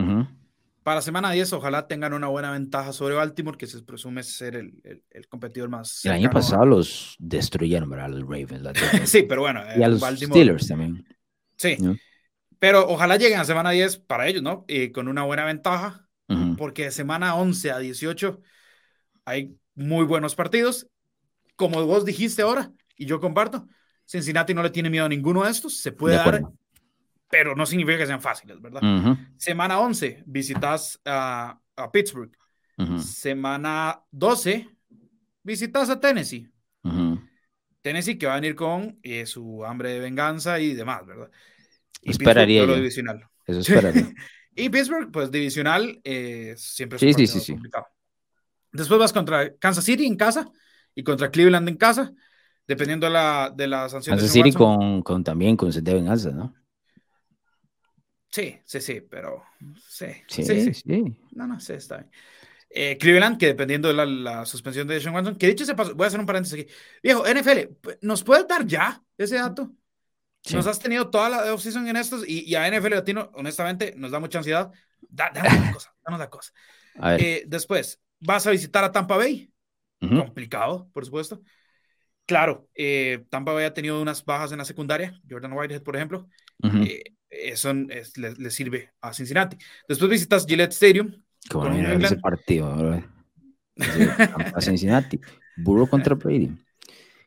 Para 0.82 1.02
semana 1.02 1.32
10, 1.32 1.52
ojalá 1.52 1.86
tengan 1.86 2.14
una 2.14 2.28
buena 2.28 2.50
ventaja 2.50 2.94
sobre 2.94 3.14
Baltimore, 3.14 3.58
que 3.58 3.66
se 3.66 3.82
presume 3.82 4.22
ser 4.22 4.56
el, 4.56 5.02
el, 5.10 5.28
competidor 5.28 5.68
más. 5.68 6.02
El 6.06 6.12
año 6.12 6.30
pasado 6.30 6.64
los 6.64 7.14
destruyeron, 7.18 7.90
¿verdad? 7.90 8.08
Los 8.08 8.22
Ravens. 8.22 8.62
sí, 9.10 9.24
pero 9.24 9.42
bueno. 9.42 9.60
Y 9.76 9.82
a 9.82 9.86
eh, 9.86 9.88
los 9.90 10.00
Steelers 10.00 10.68
también. 10.68 11.06
Sí. 11.56 11.76
Pero 12.58 12.88
ojalá 12.88 13.16
lleguen 13.18 13.38
a 13.38 13.44
semana 13.44 13.70
10 13.70 13.98
para 13.98 14.26
ellos, 14.26 14.42
¿no? 14.42 14.64
Y 14.66 14.90
con 14.90 15.08
una 15.08 15.24
buena 15.24 15.44
ventaja 15.44 16.07
porque 16.58 16.84
de 16.84 16.90
semana 16.90 17.34
11 17.36 17.70
a 17.70 17.78
18 17.78 18.40
hay 19.24 19.56
muy 19.74 20.04
buenos 20.04 20.34
partidos. 20.34 20.86
Como 21.56 21.84
vos 21.86 22.04
dijiste 22.04 22.42
ahora, 22.42 22.72
y 22.96 23.06
yo 23.06 23.20
comparto, 23.20 23.66
Cincinnati 24.06 24.52
no 24.52 24.62
le 24.62 24.70
tiene 24.70 24.90
miedo 24.90 25.06
a 25.06 25.08
ninguno 25.08 25.44
de 25.44 25.50
estos, 25.50 25.78
se 25.78 25.92
puede 25.92 26.16
dar, 26.16 26.42
pero 27.30 27.54
no 27.54 27.64
significa 27.66 27.98
que 27.98 28.06
sean 28.06 28.20
fáciles, 28.20 28.60
¿verdad? 28.60 28.80
Semana 29.36 29.78
11, 29.78 30.24
visitas 30.26 31.00
a, 31.04 31.60
Pittsburgh. 31.92 32.32
Semana 32.98 34.00
12, 34.10 34.68
visitas 35.42 35.90
a 35.90 36.00
Tennessee. 36.00 36.50
Tennessee 37.82 38.18
que 38.18 38.26
va 38.26 38.32
a 38.32 38.40
venir 38.40 38.54
con 38.54 38.98
eh, 39.02 39.24
su 39.24 39.64
hambre 39.64 39.92
de 39.92 40.00
venganza 40.00 40.58
y 40.60 40.74
demás, 40.74 41.06
¿verdad? 41.06 41.30
Y 42.02 42.10
Esperaría. 42.10 42.64
Lo 42.64 42.74
divisional. 42.74 43.26
Eso 43.46 43.60
esperaría. 43.60 44.12
Y 44.58 44.70
Pittsburgh, 44.70 45.12
pues 45.12 45.30
divisional, 45.30 46.00
eh, 46.02 46.54
siempre 46.56 46.96
es 46.96 47.00
sí, 47.00 47.26
sí, 47.26 47.40
sí, 47.40 47.52
complicado. 47.52 47.86
Después 48.72 48.98
vas 48.98 49.12
contra 49.12 49.54
Kansas 49.56 49.84
City 49.84 50.04
en 50.04 50.16
casa 50.16 50.50
y 50.96 51.04
contra 51.04 51.30
Cleveland 51.30 51.68
en 51.68 51.76
casa, 51.76 52.12
dependiendo 52.66 53.06
de 53.06 53.12
la, 53.12 53.52
de 53.54 53.68
la 53.68 53.88
sanción. 53.88 54.16
Kansas 54.16 54.32
City 54.32 54.52
con, 54.52 55.02
con, 55.02 55.22
también 55.22 55.56
con 55.56 55.72
sed 55.72 55.84
de 55.84 55.94
venganza, 55.94 56.32
¿no? 56.32 56.52
Sí, 58.30 58.58
sí, 58.64 58.80
sí, 58.80 59.00
pero 59.00 59.44
sí, 59.88 60.06
sí, 60.26 60.42
sí. 60.42 60.74
sí. 60.74 61.16
No, 61.30 61.46
no, 61.46 61.60
sí, 61.60 61.74
está 61.74 61.98
bien. 61.98 62.10
Eh, 62.68 62.98
Cleveland, 62.98 63.38
que 63.38 63.46
dependiendo 63.46 63.86
de 63.86 63.94
la, 63.94 64.04
la, 64.04 64.44
suspensión 64.44 64.88
de 64.88 65.00
Sean 65.00 65.14
Watson, 65.14 65.36
que 65.36 65.46
dicho 65.46 65.64
se 65.64 65.76
pasó, 65.76 65.94
voy 65.94 66.04
a 66.04 66.08
hacer 66.08 66.18
un 66.18 66.26
paréntesis 66.26 66.64
aquí. 66.64 66.72
Viejo, 67.00 67.24
NFL, 67.24 67.76
¿nos 68.02 68.24
puedes 68.24 68.46
dar 68.48 68.66
ya 68.66 69.02
ese 69.16 69.36
dato? 69.36 69.72
Nos 70.52 70.66
has 70.66 70.78
tenido 70.78 71.10
toda 71.10 71.28
la 71.28 71.52
offseason 71.52 71.88
en 71.88 71.96
estos 71.96 72.26
y, 72.26 72.54
a 72.54 72.66
NFL 72.68 72.90
Latino, 72.90 73.30
honestamente, 73.34 73.94
nos 73.96 74.10
da 74.10 74.20
mucha 74.20 74.38
ansiedad. 74.38 74.70
danos 75.08 75.42
la 75.42 75.72
cosa, 75.72 75.94
danos 76.04 76.20
la 76.20 76.30
cosa. 76.30 76.52
Eh, 77.18 77.44
después, 77.46 78.00
vas 78.20 78.46
a 78.46 78.50
visitar 78.50 78.84
a 78.84 78.92
Tampa 78.92 79.16
Bay. 79.16 79.52
Complicado, 80.00 80.88
por 80.92 81.04
supuesto. 81.04 81.42
Claro, 82.24 82.68
eh, 82.74 83.24
Tampa 83.30 83.52
Bay 83.52 83.64
ha 83.64 83.74
tenido 83.74 84.00
unas 84.00 84.24
bajas 84.24 84.52
en 84.52 84.58
la 84.58 84.64
secundaria. 84.64 85.20
Jordan 85.28 85.52
Whitehead, 85.52 85.82
por 85.82 85.96
ejemplo. 85.96 86.28
Eh, 86.62 87.02
eso 87.30 87.72
le, 87.74 88.50
sirve 88.50 88.92
a 89.00 89.12
Cincinnati. 89.12 89.56
Después 89.88 90.10
visitas 90.10 90.46
Gillette 90.46 90.72
Stadium. 90.72 91.12
Qué 91.48 91.56
bueno 91.56 92.04
ese 92.04 92.16
partido, 92.16 93.02
a 94.54 94.60
Cincinnati. 94.60 95.20
Burro 95.56 95.86
contra 95.86 96.14
Brady. 96.14 96.48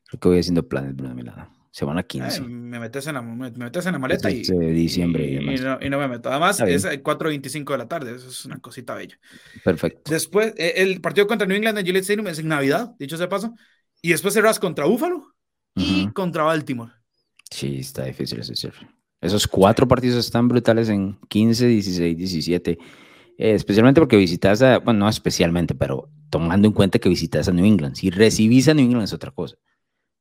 Creo 0.08 0.20
que 0.20 0.28
voy 0.30 0.40
haciendo 0.40 0.68
planes, 0.68 0.96
Bruno 0.96 1.16
Milano. 1.16 1.61
Se 1.72 1.86
van 1.86 1.98
a 1.98 2.04
15. 2.04 2.42
me, 2.42 2.80
metes 2.82 3.08
en 3.08 3.14
la, 3.14 3.22
me 3.22 3.50
metes 3.50 3.86
en 3.86 3.94
la 3.94 4.00
maleta 4.00 4.30
y, 4.30 4.44
de 4.44 4.72
diciembre 4.72 5.26
y, 5.26 5.38
y, 5.38 5.90
no, 5.90 6.00
me 6.00 6.08
meto. 6.10 6.30
Además, 6.30 6.60
es 6.60 6.86
4.25 6.86 7.72
de 7.72 7.78
la 7.78 7.88
tarde. 7.88 8.14
Eso 8.14 8.28
es 8.28 8.44
una 8.44 8.60
cosita 8.60 8.94
bella. 8.94 9.18
Perfecto. 9.64 10.12
Después, 10.12 10.54
e, 10.58 10.74
el 10.82 11.00
partido 11.00 11.28
contra 11.28 11.48
New 11.48 11.56
England 11.56 11.78
en 11.78 11.86
Gillette 11.86 12.04
Stadium 12.04 12.28
es 12.28 12.40
en 12.40 12.50
Navidad, 12.50 12.94
dicho 13.00 13.16
sea 13.16 13.30
paso. 13.30 13.56
Y 14.02 14.10
después 14.10 14.34
cerras 14.34 14.60
contra 14.60 14.86
Buffalo 14.86 15.34
y 15.76 16.12
contra 16.12 16.44
Baltimore. 16.44 16.92
Sí, 17.50 17.78
está 17.80 18.04
difícil 18.04 18.42
ese 18.42 18.56
cierre. 18.56 18.90
Esos 19.22 19.48
cuatro 19.48 19.88
partidos 19.88 20.26
están 20.26 20.50
brutales 20.50 20.90
en 20.90 21.18
15, 21.30 21.68
16, 21.68 22.18
17. 22.18 22.78
especialmente 23.38 24.02
porque 24.02 24.18
visitas 24.18 24.62
a, 24.62 24.80
bueno, 24.80 25.02
no 25.02 25.10
especialmente, 25.10 25.74
pero 25.74 26.10
tomando 26.30 26.68
en 26.68 26.74
cuenta 26.74 27.00
que 27.00 27.08
visitas 27.08 27.48
a 27.48 27.54
New 27.54 27.66
England. 27.66 27.96
Si 27.96 28.10
recibís 28.10 28.68
a 28.68 28.74
New 28.74 28.84
England 28.84 29.06
es 29.06 29.14
otra 29.14 29.32
cosa 29.32 29.56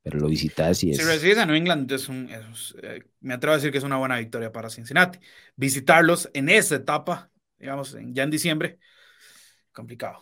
pero 0.02 0.18
lo 0.18 0.28
visitas 0.28 0.82
y 0.84 0.90
es... 0.90 0.96
Si 0.96 1.02
recibes 1.02 1.38
a 1.38 1.46
New 1.46 1.56
England, 1.56 1.90
es 1.92 2.08
un, 2.08 2.28
eh, 2.30 3.02
me 3.20 3.34
atrevo 3.34 3.52
a 3.52 3.56
decir 3.56 3.70
que 3.70 3.78
es 3.78 3.84
una 3.84 3.98
buena 3.98 4.18
victoria 4.18 4.50
para 4.50 4.70
Cincinnati. 4.70 5.18
Visitarlos 5.56 6.30
en 6.32 6.48
esa 6.48 6.76
etapa, 6.76 7.30
digamos, 7.58 7.96
ya 8.06 8.22
en 8.22 8.30
diciembre, 8.30 8.78
complicado. 9.72 10.18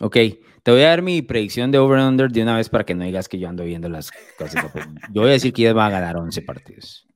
Ok, 0.00 0.16
te 0.62 0.70
voy 0.70 0.82
a 0.82 0.88
dar 0.88 1.02
mi 1.02 1.22
predicción 1.22 1.72
de 1.72 1.78
over-under 1.78 2.30
de 2.30 2.42
una 2.42 2.56
vez 2.56 2.68
para 2.68 2.84
que 2.84 2.94
no 2.94 3.04
digas 3.04 3.28
que 3.28 3.38
yo 3.38 3.48
ando 3.48 3.64
viendo 3.64 3.88
las 3.88 4.12
cosas. 4.36 4.64
yo 5.12 5.22
voy 5.22 5.30
a 5.30 5.32
decir 5.32 5.52
que 5.52 5.62
ellos 5.62 5.74
van 5.74 5.88
a 5.92 6.00
ganar 6.00 6.16
11 6.16 6.42
partidos. 6.42 7.08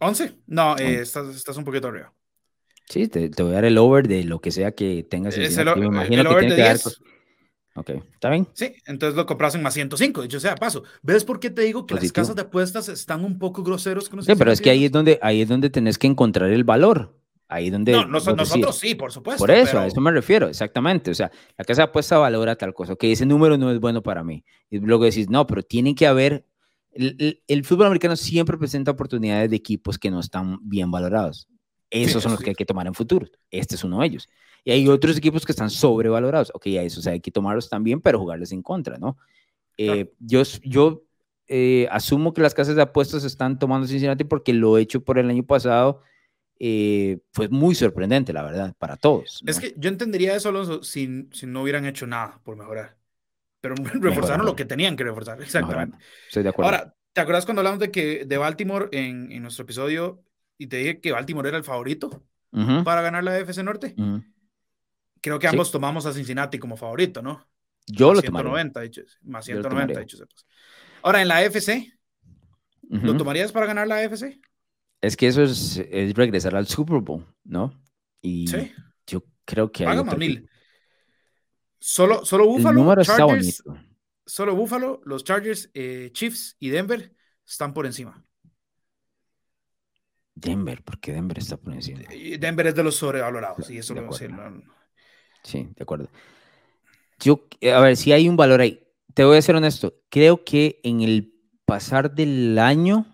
¿11? 0.00 0.36
No, 0.46 0.76
eh, 0.76 1.00
estás, 1.00 1.34
estás, 1.34 1.56
un 1.56 1.64
poquito 1.64 1.88
arriba. 1.88 2.12
Sí, 2.88 3.08
te, 3.08 3.30
te, 3.30 3.42
voy 3.42 3.52
a 3.52 3.56
dar 3.56 3.64
el 3.64 3.78
over 3.78 4.06
de 4.06 4.24
lo 4.24 4.40
que 4.40 4.50
sea 4.50 4.72
que 4.72 5.06
tengas. 5.08 5.36
Es 5.36 5.56
el, 5.56 5.76
me 5.76 5.86
imagino 5.86 6.28
que 6.28 6.40
tiene 6.40 6.56
que 6.56 6.62
dar 6.62 6.78
Ok, 7.78 7.90
¿está 7.90 8.30
bien? 8.30 8.48
Sí, 8.54 8.74
entonces 8.86 9.16
lo 9.16 9.24
compras 9.24 9.54
en 9.54 9.62
más 9.62 9.72
105, 9.74 10.22
dicho 10.22 10.40
sea 10.40 10.56
paso. 10.56 10.82
¿Ves 11.02 11.24
por 11.24 11.38
qué 11.38 11.48
te 11.50 11.62
digo 11.62 11.86
que 11.86 11.94
las 11.94 12.10
casas 12.10 12.34
de 12.34 12.42
apuestas 12.42 12.88
están 12.88 13.24
un 13.24 13.38
poco 13.38 13.62
groseros 13.62 14.08
con 14.08 14.20
Sí, 14.24 14.32
pero 14.36 14.50
es 14.50 14.60
que 14.60 14.70
ahí 14.70 14.86
es 14.86 14.90
donde 14.90 15.18
ahí 15.22 15.42
es 15.42 15.48
donde 15.48 15.70
tenés 15.70 15.96
que 15.96 16.08
encontrar 16.08 16.50
el 16.50 16.64
valor. 16.64 17.14
Ahí 17.46 17.70
donde 17.70 17.92
No, 17.92 18.04
nosotros, 18.04 18.76
sí, 18.76 18.96
por 18.96 19.12
supuesto. 19.12 19.38
Por 19.38 19.50
eso, 19.50 19.78
a 19.78 19.86
eso 19.86 20.00
me 20.00 20.10
refiero, 20.10 20.48
exactamente. 20.48 21.12
O 21.12 21.14
sea, 21.14 21.30
la 21.56 21.64
casa 21.64 21.82
de 21.82 21.84
apuestas 21.84 22.18
valora 22.18 22.56
tal 22.56 22.74
cosa, 22.74 22.96
que 22.96 23.12
ese 23.12 23.24
número 23.24 23.56
no 23.56 23.70
es 23.70 23.78
bueno 23.78 24.02
para 24.02 24.24
mí. 24.24 24.44
Y 24.68 24.80
luego 24.80 25.04
decís, 25.04 25.30
no, 25.30 25.46
pero 25.46 25.62
tiene 25.62 25.94
que 25.94 26.06
haber 26.06 26.44
el, 26.92 27.42
el, 27.46 27.64
fútbol 27.64 27.86
americano 27.86 28.16
siempre 28.16 28.58
presenta 28.58 28.90
oportunidades 28.90 29.50
de 29.50 29.56
equipos 29.56 29.98
que 29.98 30.10
no 30.10 30.20
están 30.20 30.58
bien 30.62 30.90
valorados. 30.90 31.48
Esos 31.90 32.22
son 32.22 32.32
los 32.32 32.40
que 32.40 32.50
hay 32.50 32.56
que 32.56 32.66
tomar 32.66 32.86
en 32.86 32.94
futuro. 32.94 33.26
Este 33.50 33.76
es 33.76 33.84
uno 33.84 34.00
de 34.00 34.06
ellos. 34.06 34.28
Y 34.64 34.72
hay 34.72 34.88
otros 34.88 35.16
equipos 35.16 35.44
que 35.44 35.52
están 35.52 35.70
sobrevalorados. 35.70 36.50
Ok, 36.54 36.66
a 36.66 36.82
eso 36.82 37.08
hay 37.08 37.20
que 37.20 37.30
tomarlos 37.30 37.68
también, 37.68 38.00
pero 38.00 38.18
jugarles 38.18 38.52
en 38.52 38.62
contra, 38.62 38.98
¿no? 38.98 39.16
Eh, 39.76 40.12
yo 40.18 40.42
yo 40.62 41.04
eh, 41.46 41.88
asumo 41.90 42.34
que 42.34 42.42
las 42.42 42.52
casas 42.52 42.76
de 42.76 42.82
apuestas 42.82 43.24
están 43.24 43.58
tomando 43.58 43.86
Cincinnati 43.86 44.24
porque 44.24 44.52
lo 44.52 44.76
hecho 44.76 45.02
por 45.02 45.18
el 45.18 45.30
año 45.30 45.44
pasado 45.44 46.02
eh, 46.58 47.20
fue 47.32 47.48
muy 47.48 47.74
sorprendente, 47.74 48.32
la 48.32 48.42
verdad, 48.42 48.74
para 48.78 48.96
todos. 48.96 49.42
Es 49.46 49.60
que 49.60 49.74
yo 49.76 49.88
entendería 49.88 50.34
eso, 50.34 50.48
Alonso, 50.48 50.82
si, 50.82 51.28
si 51.32 51.46
no 51.46 51.62
hubieran 51.62 51.86
hecho 51.86 52.06
nada 52.06 52.40
por 52.44 52.56
mejorar. 52.56 52.96
Pero 53.60 53.76
reforzaron 54.00 54.44
lo 54.44 54.56
que 54.56 54.64
tenían 54.64 54.96
que 54.96 55.04
reforzar, 55.04 55.40
exactamente. 55.40 55.96
Estoy 56.26 56.42
de 56.42 56.48
acuerdo. 56.50 56.70
Ahora, 56.70 56.94
¿te 57.12 57.20
acuerdas 57.20 57.44
cuando 57.46 57.60
hablamos 57.60 57.78
de, 57.78 57.90
que, 57.90 58.24
de 58.26 58.36
Baltimore 58.38 58.88
en, 58.92 59.32
en 59.32 59.42
nuestro 59.42 59.62
episodio 59.62 60.22
y 60.58 60.66
te 60.66 60.78
dije 60.78 61.00
que 61.00 61.12
Baltimore 61.12 61.48
era 61.48 61.58
el 61.58 61.64
favorito 61.64 62.24
para 62.84 63.02
ganar 63.02 63.24
la 63.24 63.38
FC 63.38 63.62
Norte? 63.62 63.94
Creo 65.20 65.38
que 65.38 65.48
ambos 65.48 65.70
tomamos 65.70 66.06
a 66.06 66.12
Cincinnati 66.12 66.58
como 66.58 66.76
favorito, 66.76 67.22
¿no? 67.22 67.46
Yo 67.86 68.12
lo 68.12 68.20
190, 68.20 68.80
más 69.22 69.44
190, 69.46 70.00
dicho 70.00 70.18
Ahora, 71.02 71.22
en 71.22 71.28
la 71.28 71.38
AFC, 71.38 71.92
¿lo 72.82 73.16
tomarías 73.16 73.50
para 73.52 73.66
ganar 73.66 73.88
la 73.88 73.96
AFC? 73.96 74.40
Es 75.00 75.16
que 75.16 75.28
eso 75.28 75.42
es, 75.42 75.80
regresar 76.14 76.54
al 76.54 76.66
Super 76.66 76.98
Bowl, 77.00 77.26
¿no? 77.44 77.72
Y 78.20 78.46
yo 79.06 79.24
creo 79.44 79.70
que 79.70 79.86
hay 79.86 80.04
mil. 80.16 80.48
Solo, 81.80 82.24
solo 82.24 82.46
Buffalo, 82.46 83.02
Chargers, 83.02 83.62
solo 84.26 84.56
Buffalo, 84.56 85.00
los 85.04 85.22
Chargers, 85.22 85.70
eh, 85.74 86.10
Chiefs 86.12 86.56
y 86.58 86.70
Denver 86.70 87.14
están 87.46 87.72
por 87.72 87.86
encima. 87.86 88.24
Denver, 90.34 90.82
porque 90.82 91.12
Denver 91.12 91.38
está 91.38 91.56
por 91.56 91.72
encima. 91.72 92.00
Denver 92.38 92.66
es 92.66 92.74
de 92.74 92.82
los 92.82 92.96
sobrevalorados, 92.96 93.70
y 93.70 93.78
eso 93.78 93.94
lo 93.94 94.02
decir. 94.02 94.34
Sí, 95.42 95.68
de 95.76 95.82
acuerdo. 95.82 96.08
Yo, 97.20 97.46
a 97.74 97.80
ver, 97.80 97.96
si 97.96 98.12
hay 98.12 98.28
un 98.28 98.36
valor 98.36 98.60
ahí. 98.60 98.80
Te 99.14 99.24
voy 99.24 99.36
a 99.36 99.42
ser 99.42 99.56
honesto. 99.56 99.94
Creo 100.08 100.44
que 100.44 100.80
en 100.84 101.00
el 101.00 101.34
pasar 101.64 102.14
del 102.14 102.58
año 102.58 103.06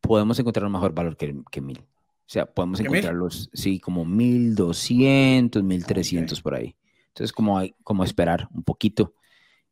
podemos 0.00 0.38
encontrar 0.38 0.66
un 0.66 0.72
mejor 0.72 0.92
valor 0.92 1.16
que, 1.16 1.34
que 1.50 1.60
mil. 1.60 1.78
O 1.78 2.32
sea, 2.32 2.46
podemos 2.46 2.80
encontrarlos, 2.80 3.50
sí, 3.52 3.78
como 3.78 4.04
1200, 4.04 5.62
1300 5.62 6.40
por 6.40 6.54
ahí. 6.54 6.74
Entonces, 7.08 7.32
como, 7.32 7.58
hay, 7.58 7.74
como 7.84 8.04
esperar 8.04 8.48
un 8.54 8.62
poquito 8.62 9.14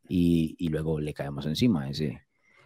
y, 0.09 0.57
y 0.59 0.69
luego 0.69 1.01
le 1.01 1.15
caemos 1.15 1.47
encima 1.47 1.89
ese. 1.89 2.23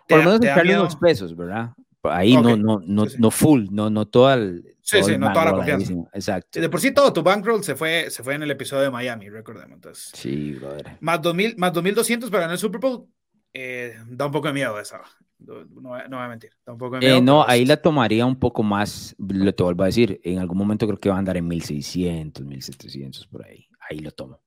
Por 0.09 0.19
lo 0.19 0.25
menos 0.25 0.41
entrarle 0.43 0.79
unos 0.79 0.97
pesos, 0.97 1.37
¿verdad? 1.37 1.75
Ahí 2.05 2.35
no, 2.35 2.57
no, 2.57 2.81
no, 2.85 3.07
no 3.19 3.31
full, 3.31 3.67
no, 3.71 3.91
no 3.91 4.07
toda 4.07 4.35
el. 4.35 4.77
Sí, 4.83 5.03
sí, 5.03 5.17
no 5.17 5.33
toda 5.33 5.47
la 5.47 5.53
confianza. 5.53 5.93
Exacto. 6.13 6.61
De 6.61 6.69
por 6.69 6.81
sí 6.81 6.93
todo 6.93 7.13
tu 7.13 7.23
bankroll 7.23 7.65
se 7.65 7.75
fue, 7.75 8.11
se 8.11 8.23
fue 8.23 8.35
en 8.35 8.43
el 8.43 8.51
episodio 8.51 8.83
de 8.83 8.91
Miami, 8.91 9.31
recordemos. 9.31 9.73
Entonces, 9.73 10.11
sí, 10.15 10.53
brother. 10.53 10.99
Más, 11.01 11.23
2000, 11.23 11.57
más 11.57 11.73
2200 11.73 12.31
para 12.31 12.43
ganar 12.43 12.55
el 12.55 12.59
Super 12.59 12.81
Bowl, 12.81 13.07
eh, 13.53 13.95
da 14.09 14.27
un 14.27 14.33
poco 14.33 14.49
de 14.49 14.55
miedo 14.55 14.79
esa. 14.79 15.01
No, 15.39 15.65
no, 15.65 15.91
voy 15.91 16.01
a 16.01 16.29
mentir. 16.29 16.51
Da 16.67 16.73
un 16.73 16.79
poco 16.79 16.97
de 16.97 17.01
miedo. 17.01 17.17
Eh, 17.17 17.21
no, 17.23 17.45
ahí 17.47 17.65
la 17.65 17.79
tomaría 17.79 18.27
un 18.27 18.39
poco 18.39 18.63
más, 18.63 19.15
lo 19.19 19.55
te 19.55 19.63
vuelvo 19.63 19.85
a 19.85 19.87
decir, 19.87 20.21
en 20.25 20.39
algún 20.39 20.59
momento 20.59 20.87
creo 20.87 20.99
que 20.99 21.09
va 21.09 21.17
a 21.17 21.19
andar 21.19 21.37
en 21.37 21.49
1600, 21.49 22.45
1700 22.45 23.27
por 23.29 23.47
ahí. 23.47 23.67
Ahí 23.89 24.01
lo 24.01 24.11
tomo. 24.11 24.41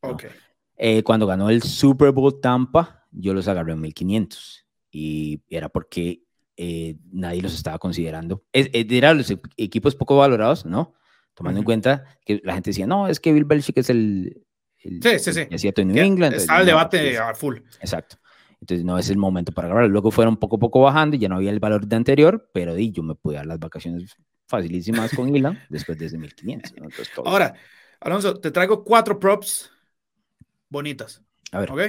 Ok. 0.00 0.24
Eh, 0.76 1.02
cuando 1.02 1.26
ganó 1.26 1.50
el 1.50 1.62
Super 1.62 2.10
Bowl 2.10 2.40
Tampa, 2.40 3.06
yo 3.10 3.32
los 3.34 3.46
agarré 3.48 3.72
en 3.72 3.80
1500 3.80 4.66
y 4.90 5.40
era 5.48 5.68
porque 5.68 6.22
eh, 6.56 6.96
nadie 7.10 7.42
los 7.42 7.54
estaba 7.54 7.78
considerando. 7.78 8.44
eran 8.52 9.18
los 9.18 9.32
equipos 9.56 9.94
poco 9.94 10.16
valorados, 10.16 10.64
¿no? 10.64 10.94
Tomando 11.34 11.58
en 11.60 11.64
cuenta 11.64 12.04
que 12.24 12.40
la 12.44 12.54
gente 12.54 12.70
decía, 12.70 12.86
no, 12.86 13.08
es 13.08 13.18
que 13.18 13.32
Bill 13.32 13.44
Belichick 13.44 13.78
es 13.78 13.90
el... 13.90 14.46
el 14.78 15.02
sí, 15.02 15.18
sí, 15.18 15.32
sí. 15.32 15.48
hacía 15.52 15.72
New 15.84 15.96
England. 15.96 16.36
Está 16.36 16.60
el 16.60 16.66
debate 16.66 17.18
a 17.18 17.34
full. 17.34 17.56
Exacto. 17.80 18.16
Entonces 18.60 18.84
no 18.84 18.98
es 18.98 19.10
el 19.10 19.18
momento 19.18 19.52
para 19.52 19.66
agarrarlo. 19.66 19.90
Luego 19.90 20.10
fueron 20.10 20.36
poco 20.36 20.56
a 20.56 20.58
poco 20.58 20.80
bajando 20.80 21.16
y 21.16 21.18
ya 21.18 21.28
no 21.28 21.36
había 21.36 21.50
el 21.50 21.60
valor 21.60 21.86
de 21.86 21.96
anterior, 21.96 22.48
pero 22.52 22.74
di, 22.74 22.92
yo 22.92 23.02
me 23.02 23.14
pude 23.14 23.36
dar 23.36 23.46
las 23.46 23.58
vacaciones 23.58 24.16
facilísimas 24.46 25.14
con 25.14 25.34
Ilan 25.34 25.60
después 25.68 25.98
de 25.98 26.06
ese 26.06 26.18
1500. 26.18 26.72
Ahora, 27.24 27.54
Alonso, 28.00 28.38
te 28.38 28.50
traigo 28.50 28.84
cuatro 28.84 29.18
props 29.18 29.70
bonitas. 30.68 31.22
A 31.50 31.58
ver. 31.60 31.72
¿Ok? 31.72 31.80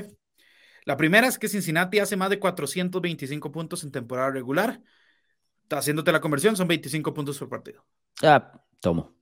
La 0.86 0.96
primera 0.96 1.28
es 1.28 1.38
que 1.38 1.50
Cincinnati 1.50 2.00
hace 2.00 2.16
más 2.16 2.30
de 2.30 2.40
425 2.40 3.52
puntos 3.52 3.84
en 3.84 3.92
temporada 3.92 4.30
regular. 4.30 4.82
Haciéndote 5.70 6.12
la 6.12 6.22
conversión, 6.22 6.56
son 6.56 6.68
25 6.68 7.14
puntos 7.14 7.40
por 7.40 7.50
partido. 7.50 7.84
Ah, 8.22 8.52
tomo. 8.80 9.16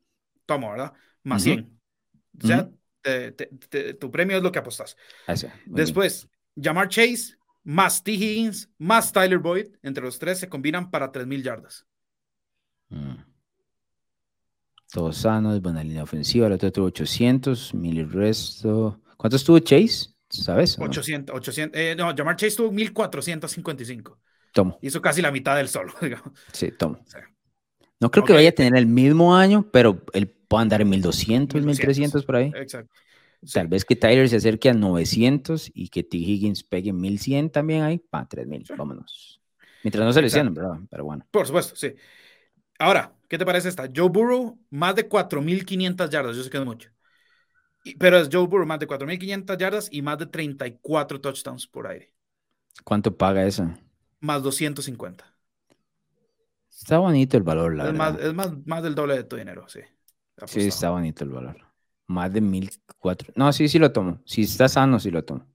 Tomo, 0.45 0.71
¿verdad? 0.71 0.93
Más 1.23 1.41
100. 1.41 1.80
O 2.43 2.47
sea, 2.47 2.69
tu 3.99 4.12
premio 4.12 4.38
es 4.38 4.43
lo 4.43 4.52
que 4.52 4.60
apostas. 4.60 4.97
Después, 5.65 6.28
Jamar 6.62 6.89
Chase, 6.89 7.36
más 7.63 8.04
T. 8.04 8.12
Higgins, 8.12 8.69
más 8.78 9.12
Tyler 9.12 9.39
Boyd, 9.39 9.67
entre 9.82 10.04
los 10.04 10.19
tres 10.19 10.39
se 10.39 10.49
combinan 10.49 10.91
para 10.91 11.12
3.000 11.12 11.43
yardas. 11.43 11.88
Mm. 12.89 13.15
Todos 14.91 15.17
sanos, 15.17 15.62
buena 15.62 15.84
línea 15.84 16.04
ofensiva. 16.04 16.45
El 16.47 16.54
otro 16.54 16.71
tuvo 16.71 16.86
800, 16.88 17.73
mil 17.73 17.97
y 17.97 18.04
resto. 18.04 19.02
¿Cuánto 19.17 19.38
estuvo 19.38 19.58
Chase? 19.58 20.12
¿Sabes? 20.41 20.78
800, 20.80 21.36
800, 21.36 21.80
eh, 21.80 21.96
no, 21.96 22.13
Jamar 22.15 22.36
Chase 22.36 22.56
tuvo 22.56 22.72
1455. 22.72 24.19
Tomo. 24.52 24.80
Hizo 24.82 25.02
casi 25.02 25.22
la 25.22 25.32
mitad 25.32 25.56
del 25.56 25.69
solo, 25.69 25.93
digamos. 26.02 26.32
Sí, 26.52 26.72
tomo. 26.72 27.04
No 28.00 28.12
creo 28.12 28.26
que 28.26 28.34
vaya 28.34 28.50
a 28.50 28.54
tener 28.54 28.76
el 28.76 28.88
mismo 28.88 29.36
año, 29.36 29.69
pero 29.72 30.04
él 30.13 30.28
puede 30.28 30.63
andar 30.63 30.82
en 30.82 30.89
1200, 30.89 31.63
1300 31.63 32.26
por 32.26 32.36
ahí. 32.36 32.52
Exacto. 32.56 32.91
Tal 33.52 33.67
vez 33.67 33.86
que 33.86 33.96
Tyler 33.96 34.28
se 34.30 34.38
acerque 34.38 34.69
a 34.69 34.74
900 34.74 35.72
y 35.74 35.89
que 35.89 36.04
T. 36.04 36.17
Higgins 36.17 36.63
pegue 36.63 36.93
1100 36.93 37.50
también 37.50 37.84
ahí, 37.84 38.00
para 38.00 38.26
3000, 38.26 38.65
vámonos. 38.78 39.41
Mientras 39.84 40.06
no 40.06 40.13
se 40.13 40.22
lesionen, 40.22 40.54
¿verdad? 40.54 40.80
Pero 40.89 41.06
bueno. 41.06 41.26
Por 41.30 41.46
supuesto, 41.46 41.76
sí. 41.76 41.93
Ahora, 42.80 43.13
¿qué 43.28 43.38
te 43.38 43.46
parece 43.46 43.69
esta? 43.69 43.89
Joe 43.93 44.10
Burrow, 44.10 44.58
más 44.69 44.96
de 44.96 45.08
4500 45.08 46.10
yardas, 46.10 46.36
yo 46.36 46.43
sé 46.43 46.50
que 46.50 46.58
es 46.58 46.65
mucho. 46.65 46.89
Pero 48.00 48.17
es 48.17 48.30
Joe 48.32 48.48
Burrow, 48.48 48.65
más 48.65 48.80
de 48.80 48.88
4.500 48.88 49.58
yardas 49.58 49.89
y 49.91 50.02
más 50.02 50.17
de 50.17 50.26
34 50.28 51.19
touchdowns 51.19 51.67
por 51.67 51.88
aire. 51.88 52.13
¿Cuánto 52.84 53.15
paga 53.15 53.46
eso? 53.46 53.69
Más 54.19 54.41
250. 54.41 55.26
Está 56.69 56.98
bonito 56.98 57.38
el 57.38 57.43
valor, 57.43 57.76
la 57.76 57.84
es 57.84 57.91
verdad. 57.91 58.13
Más, 58.13 58.22
es 58.22 58.34
más, 58.34 58.52
más, 58.65 58.84
del 58.84 58.96
doble 58.96 59.15
de 59.15 59.24
tu 59.24 59.36
dinero, 59.36 59.67
sí. 59.67 59.82
Sí, 60.48 60.62
está 60.62 60.89
bonito 60.89 61.24
el 61.24 61.30
valor. 61.30 61.58
Más 62.08 62.34
de 62.34 62.41
1.004. 62.41 63.34
No, 63.36 63.54
sí, 63.54 63.67
sí 63.67 63.80
lo 63.80 63.91
tomo. 63.91 64.19
Si 64.26 64.43
está 64.43 64.67
sano, 64.67 65.00
sí 65.00 65.12
lo 65.12 65.24
tomo. 65.24 65.46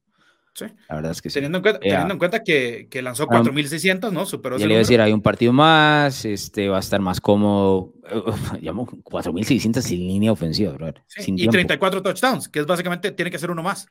La 0.88 0.96
verdad 0.96 1.12
es 1.12 1.22
que 1.22 1.30
teniendo 1.30 1.58
En 1.58 1.62
cuenta, 1.62 1.80
teniendo 1.80 2.12
en 2.12 2.18
cuenta 2.18 2.42
que, 2.42 2.88
que 2.90 3.02
lanzó 3.02 3.26
4.600, 3.26 4.12
¿no? 4.12 4.26
Superó 4.26 4.58
ya 4.58 4.66
le 4.66 4.74
iba 4.74 4.78
a 4.78 4.80
decir, 4.80 5.00
hay 5.00 5.12
un 5.12 5.22
partido 5.22 5.52
más, 5.52 6.24
este, 6.24 6.68
va 6.68 6.76
a 6.76 6.80
estar 6.80 7.00
más 7.00 7.20
cómodo. 7.20 7.94
Llamo 8.60 8.86
4.600 8.86 9.80
sin 9.80 10.00
línea 10.00 10.32
ofensiva, 10.32 10.72
bro. 10.72 10.92
y 11.26 11.48
34 11.48 12.02
touchdowns, 12.02 12.48
que 12.48 12.60
es 12.60 12.66
básicamente, 12.66 13.12
tiene 13.12 13.30
que 13.30 13.38
ser 13.38 13.50
uno 13.50 13.62
más. 13.62 13.86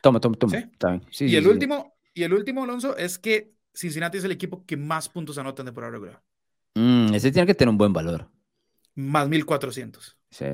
Toma, 0.00 0.20
toma, 0.20 0.36
toma. 0.36 1.00
¿Sí? 1.10 1.26
y, 1.26 1.36
el 1.36 1.46
último, 1.46 1.96
y 2.14 2.22
el 2.22 2.32
último, 2.32 2.64
Alonso, 2.64 2.96
es 2.96 3.18
que 3.18 3.52
Cincinnati 3.74 4.18
es 4.18 4.24
el 4.24 4.32
equipo 4.32 4.64
que 4.64 4.76
más 4.76 5.08
puntos 5.08 5.38
anota 5.38 5.62
en 5.62 5.66
temporada 5.66 5.92
regular. 5.92 6.22
Mm, 6.74 7.14
ese 7.14 7.32
tiene 7.32 7.46
que 7.46 7.54
tener 7.54 7.70
un 7.70 7.78
buen 7.78 7.92
valor. 7.92 8.30
Más 8.94 9.28
1.400. 9.28 10.16
Sí. 10.30 10.44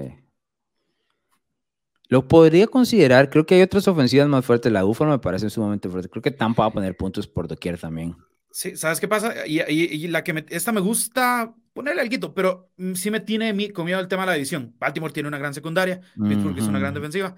Lo 2.12 2.29
podría 2.29 2.66
considerar, 2.66 3.31
creo 3.31 3.46
que 3.46 3.55
hay 3.55 3.62
otras 3.62 3.88
ofensivas 3.88 4.29
más 4.29 4.44
fuertes. 4.44 4.70
La 4.70 4.83
Búfalo 4.83 5.12
me 5.12 5.18
parece 5.18 5.48
sumamente 5.48 5.88
fuerte. 5.88 6.11
Creo 6.11 6.20
que 6.20 6.31
Tampa 6.31 6.64
va 6.64 6.68
a 6.68 6.70
poner 6.70 6.94
puntos 6.94 7.27
por 7.27 7.48
doquier 7.48 7.79
también. 7.79 8.14
Sí, 8.51 8.77
¿sabes 8.77 9.01
qué 9.01 9.09
pasa? 9.09 9.46
Y, 9.46 10.09
la 10.09 10.22
que 10.22 10.44
esta 10.51 10.72
me 10.72 10.83
gusta 10.83 11.55
ponerle 11.72 12.03
algo, 12.03 12.35
pero 12.35 12.68
mm, 12.77 12.92
sí 12.96 13.11
me 13.11 13.20
tiene 13.20 13.55
mi, 13.55 13.70
conmigo 13.70 13.98
el 13.98 14.09
tema 14.09 14.25
de 14.25 14.27
la 14.27 14.33
división. 14.35 14.75
Baltimore 14.79 15.11
tiene 15.11 15.31
una 15.31 15.38
gran 15.38 15.55
secundaria, 15.55 16.03
Pittsburgh 16.14 16.59
es 16.59 16.66
una 16.66 16.79
gran 16.79 16.92
defensiva. 16.92 17.35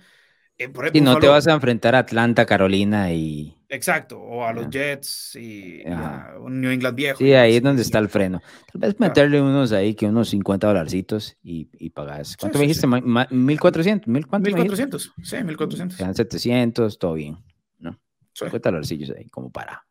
Eh, 0.56 0.70
y 0.92 1.00
no 1.00 1.18
te 1.18 1.26
vas 1.26 1.48
a 1.48 1.52
enfrentar 1.52 1.96
a 1.96 1.98
Atlanta, 1.98 2.46
Carolina 2.46 3.12
y. 3.12 3.56
Exacto, 3.68 4.20
o 4.20 4.44
a 4.44 4.52
los 4.52 4.70
Jets 4.70 5.34
y, 5.34 5.82
a 5.84 6.34
un 6.38 6.60
New 6.60 6.70
England 6.70 6.94
viejo. 6.94 7.18
Sí, 7.18 7.32
ahí 7.32 7.56
es 7.56 7.62
donde 7.62 7.82
está 7.82 7.98
el 7.98 8.08
freno. 8.08 8.40
Tal 8.72 8.80
vez 8.82 9.00
meterle 9.00 9.42
unos 9.42 9.72
ahí, 9.72 9.94
que 9.94 10.06
unos 10.06 10.28
50 10.28 10.68
dolarcitos 10.68 11.36
y, 11.42 11.68
y 11.72 11.90
pagas. 11.90 12.36
¿Cuánto 12.36 12.58
me 12.58 12.66
dijiste? 12.66 12.86
¿1400? 12.86 14.06
¿1400? 14.06 14.06
1400, 14.06 15.12
sí, 15.24 15.42
1400. 15.42 15.98
Quedan 15.98 16.14
700, 16.14 16.98
todo 17.00 17.14
bien, 17.14 17.36
¿no? 17.80 17.98
50 18.34 18.70
dolarcillos 18.70 19.10
ahí, 19.10 19.28
como 19.30 19.50
para. 19.50 19.84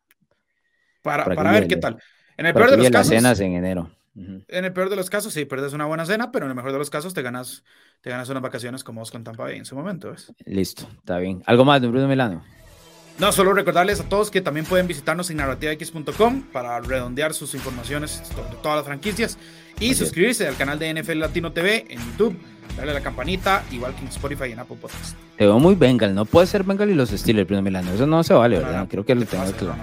Para, 1.02 1.26
para, 1.26 1.52
ver 1.52 1.68
qué 1.68 1.76
tal. 1.76 1.98
En 2.38 2.46
el 2.46 2.54
peor 2.54 2.70
de 2.70 2.78
los 2.78 2.90
casos. 2.90 3.10
las 3.10 3.18
cenas 3.18 3.40
en 3.40 3.52
enero. 3.52 3.90
En 4.16 4.64
el 4.64 4.72
peor 4.72 4.90
de 4.90 4.96
los 4.96 5.10
casos, 5.10 5.32
sí, 5.32 5.44
perdes 5.44 5.72
una 5.72 5.86
buena 5.86 6.06
cena, 6.06 6.30
pero 6.30 6.46
en 6.46 6.50
el 6.50 6.56
mejor 6.56 6.72
de 6.72 6.78
los 6.78 6.90
casos 6.90 7.14
te 7.14 7.22
ganas, 7.22 7.64
te 8.00 8.10
ganas 8.10 8.28
unas 8.28 8.42
vacaciones 8.42 8.84
como 8.84 9.00
vos 9.00 9.10
con 9.10 9.24
Tampa 9.24 9.44
Bay 9.44 9.58
en 9.58 9.64
su 9.64 9.74
momento. 9.74 10.10
¿ves? 10.10 10.32
Listo, 10.44 10.88
está 10.98 11.18
bien. 11.18 11.42
¿Algo 11.46 11.64
más, 11.64 11.82
don 11.82 11.90
Bruno 11.90 12.06
Milano? 12.06 12.44
No, 13.18 13.30
solo 13.30 13.54
recordarles 13.54 14.00
a 14.00 14.08
todos 14.08 14.30
que 14.30 14.40
también 14.40 14.66
pueden 14.66 14.88
visitarnos 14.88 15.30
en 15.30 15.36
narrativax.com 15.36 16.42
para 16.52 16.80
redondear 16.80 17.32
sus 17.32 17.54
informaciones 17.54 18.22
sobre 18.34 18.56
todas 18.60 18.78
las 18.78 18.86
franquicias 18.86 19.38
Y 19.78 19.94
suscribirse 19.94 20.48
al 20.48 20.56
canal 20.56 20.80
de 20.80 20.92
NFL 20.94 21.20
Latino 21.20 21.52
TV 21.52 21.86
en 21.88 22.00
YouTube, 22.00 22.36
darle 22.76 22.90
a 22.90 22.94
la 22.94 23.00
campanita, 23.00 23.64
igual 23.70 23.94
que 23.94 24.00
en 24.00 24.08
Spotify 24.08 24.46
y 24.48 24.52
en 24.52 24.58
Apple 24.58 24.78
Podcast. 24.80 25.16
Te 25.36 25.44
veo 25.44 25.60
muy 25.60 25.76
Bengal, 25.76 26.12
no 26.12 26.24
puede 26.24 26.48
ser 26.48 26.64
Bengal 26.64 26.90
y 26.90 26.94
los 26.94 27.10
Steelers, 27.10 27.46
Primo 27.46 27.62
Milano. 27.62 27.92
Eso 27.92 28.06
no 28.06 28.22
se 28.24 28.34
vale, 28.34 28.58
¿verdad? 28.58 28.88
Creo 28.90 29.04
que 29.04 29.14
lo 29.14 29.24
tengo 29.26 29.44
claro. 29.52 29.76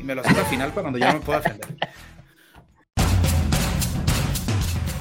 Y 0.00 0.04
me 0.04 0.14
lo 0.14 0.22
haces 0.22 0.38
al 0.38 0.46
final 0.46 0.70
para 0.70 0.82
cuando 0.82 0.98
ya 0.98 1.12
me 1.12 1.20
pueda 1.20 1.40
defender. 1.40 1.68